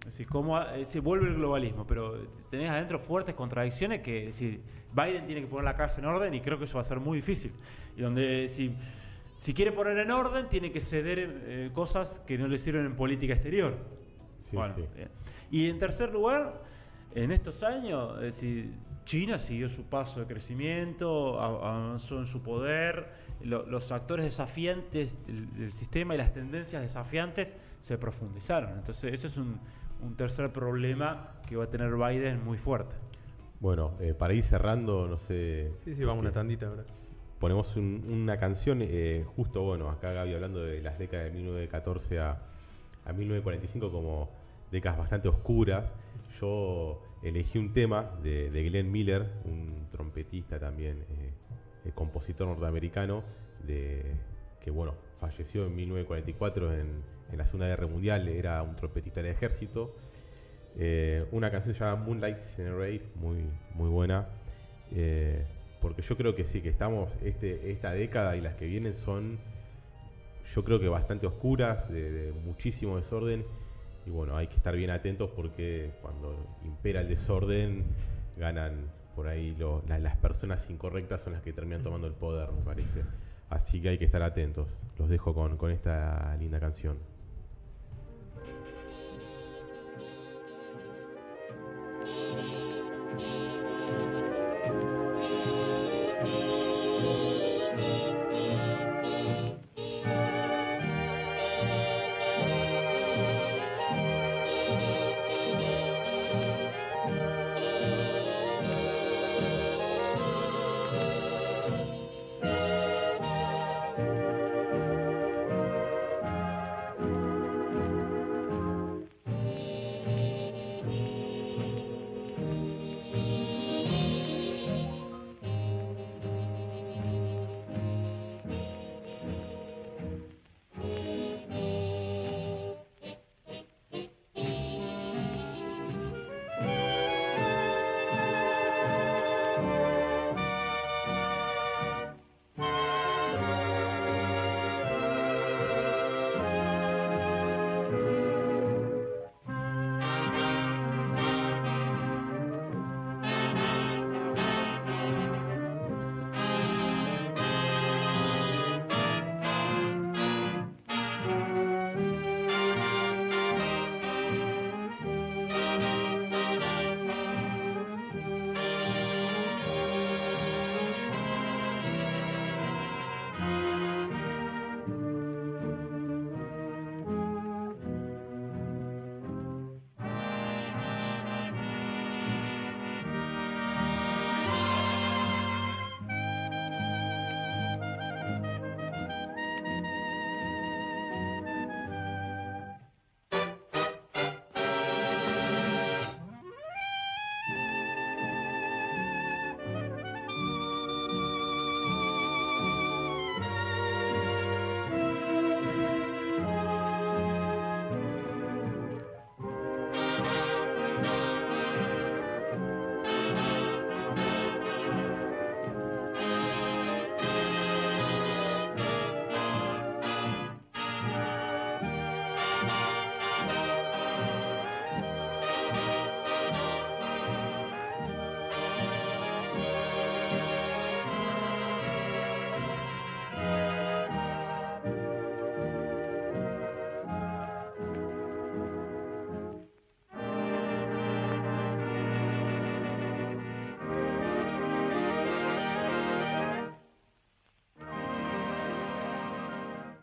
Es 0.00 0.06
decir, 0.12 0.26
cómo 0.28 0.60
eh, 0.60 0.86
se 0.86 1.00
vuelve 1.00 1.28
el 1.28 1.34
globalismo, 1.34 1.86
pero 1.86 2.16
tenés 2.50 2.70
adentro 2.70 2.98
fuertes 2.98 3.34
contradicciones 3.34 4.00
que 4.00 4.26
decir, 4.26 4.62
Biden 4.94 5.26
tiene 5.26 5.42
que 5.42 5.46
poner 5.48 5.64
la 5.64 5.76
casa 5.76 6.00
en 6.00 6.06
orden 6.06 6.32
y 6.34 6.40
creo 6.40 6.58
que 6.58 6.64
eso 6.64 6.76
va 6.76 6.82
a 6.82 6.84
ser 6.86 7.00
muy 7.00 7.18
difícil. 7.18 7.52
Y 7.96 8.02
donde 8.02 8.48
si, 8.48 8.74
si 9.36 9.52
quiere 9.52 9.72
poner 9.72 9.98
en 9.98 10.10
orden, 10.10 10.48
tiene 10.48 10.72
que 10.72 10.80
ceder 10.80 11.18
eh, 11.44 11.70
cosas 11.74 12.20
que 12.26 12.38
no 12.38 12.48
le 12.48 12.58
sirven 12.58 12.86
en 12.86 12.96
política 12.96 13.34
exterior. 13.34 13.76
Sí, 14.48 14.56
Bueno, 14.56 14.74
sí. 14.76 14.84
bien. 14.96 15.08
Y 15.50 15.68
en 15.68 15.78
tercer 15.78 16.10
lugar, 16.12 16.62
en 17.14 17.32
estos 17.32 17.62
años, 17.62 18.14
es 18.16 18.34
decir, 18.34 18.72
China 19.04 19.38
siguió 19.38 19.68
su 19.68 19.84
paso 19.84 20.20
de 20.20 20.26
crecimiento, 20.26 21.40
avanzó 21.40 22.18
en 22.18 22.26
su 22.26 22.42
poder, 22.42 23.08
lo- 23.42 23.66
los 23.66 23.90
actores 23.92 24.24
desafiantes 24.26 25.16
del, 25.26 25.72
sistema 25.72 26.14
y 26.14 26.18
las 26.18 26.32
tendencias 26.32 26.82
desafiantes 26.82 27.54
se 27.82 27.96
profundizaron. 27.98 28.78
Entonces, 28.78 29.12
ese 29.14 29.26
es 29.28 29.36
un, 29.38 29.58
un 30.02 30.16
tercer 30.16 30.52
problema 30.52 31.34
que 31.48 31.56
va 31.56 31.64
a 31.64 31.70
tener 31.70 31.94
Biden 31.94 32.44
muy 32.44 32.58
fuerte. 32.58 32.94
Bueno, 33.60 33.94
eh, 34.00 34.14
para 34.14 34.34
ir 34.34 34.44
cerrando, 34.44 35.08
no 35.08 35.18
sé. 35.18 35.72
Sí, 35.84 35.94
sí, 35.94 36.04
vamos 36.04 36.22
una 36.22 36.32
tandita 36.32 36.66
ahora. 36.66 36.84
Ponemos 37.40 37.74
un- 37.76 38.04
una 38.10 38.38
canción, 38.38 38.80
eh, 38.82 39.24
justo, 39.36 39.62
bueno, 39.62 39.90
acá 39.90 40.12
Gaby 40.12 40.34
hablando 40.34 40.60
de 40.60 40.80
las 40.80 40.98
décadas 40.98 41.26
de 41.26 41.32
1914 41.32 42.18
a, 42.20 42.42
a 43.04 43.12
1945 43.12 43.90
como 43.90 44.30
décadas 44.70 44.98
bastante 44.98 45.28
oscuras. 45.28 45.92
Yo 46.40 47.02
elegí 47.22 47.58
un 47.58 47.72
tema 47.72 48.10
de, 48.22 48.50
de 48.50 48.62
Glenn 48.68 48.90
Miller, 48.92 49.26
un 49.44 49.88
trompetista 49.90 50.58
también, 50.60 50.98
eh, 51.10 51.32
eh, 51.86 51.92
compositor 51.94 52.46
norteamericano, 52.46 53.24
de, 53.66 54.04
que 54.60 54.70
bueno, 54.70 54.94
falleció 55.18 55.66
en 55.66 55.74
1944 55.74 56.74
en, 56.74 57.02
en 57.30 57.38
la 57.38 57.44
Segunda 57.46 57.66
Guerra 57.68 57.86
Mundial, 57.86 58.28
era 58.28 58.62
un 58.62 58.74
trompetista 58.76 59.22
del 59.22 59.32
ejército. 59.32 59.94
Eh, 60.76 61.26
una 61.32 61.50
canción 61.50 61.74
llamada 61.74 61.96
Moonlight 61.96 62.38
Generate, 62.56 63.02
muy, 63.16 63.44
muy 63.74 63.88
buena. 63.88 64.28
Eh, 64.92 65.44
porque 65.80 66.02
yo 66.02 66.16
creo 66.16 66.34
que 66.34 66.44
sí, 66.44 66.60
que 66.60 66.68
estamos, 66.70 67.10
este, 67.22 67.70
esta 67.70 67.92
década 67.92 68.36
y 68.36 68.40
las 68.40 68.54
que 68.54 68.66
vienen 68.66 68.94
son, 68.94 69.38
yo 70.54 70.64
creo 70.64 70.80
que 70.80 70.88
bastante 70.88 71.26
oscuras, 71.26 71.88
de, 71.90 72.32
muchísimo 72.44 72.96
desorden. 72.96 73.44
Y 74.06 74.10
bueno, 74.10 74.36
hay 74.36 74.46
que 74.46 74.56
estar 74.56 74.74
bien 74.74 74.90
atentos 74.90 75.30
porque 75.36 75.90
cuando 76.00 76.34
impera 76.64 77.00
el 77.02 77.08
desorden, 77.08 77.84
ganan 78.38 78.90
por 79.14 79.26
ahí 79.28 79.54
lo- 79.58 79.82
la- 79.88 79.98
las 79.98 80.16
personas 80.16 80.68
incorrectas 80.70 81.20
son 81.22 81.32
las 81.34 81.42
que 81.42 81.52
terminan 81.52 81.82
tomando 81.82 82.06
el 82.06 82.14
poder, 82.14 82.50
me 82.52 82.62
parece. 82.62 83.02
Así 83.50 83.80
que 83.80 83.90
hay 83.90 83.98
que 83.98 84.04
estar 84.04 84.22
atentos. 84.22 84.80
Los 84.98 85.08
dejo 85.08 85.34
con, 85.34 85.56
con 85.56 85.70
esta 85.70 86.36
linda 86.38 86.60
canción. 86.60 86.96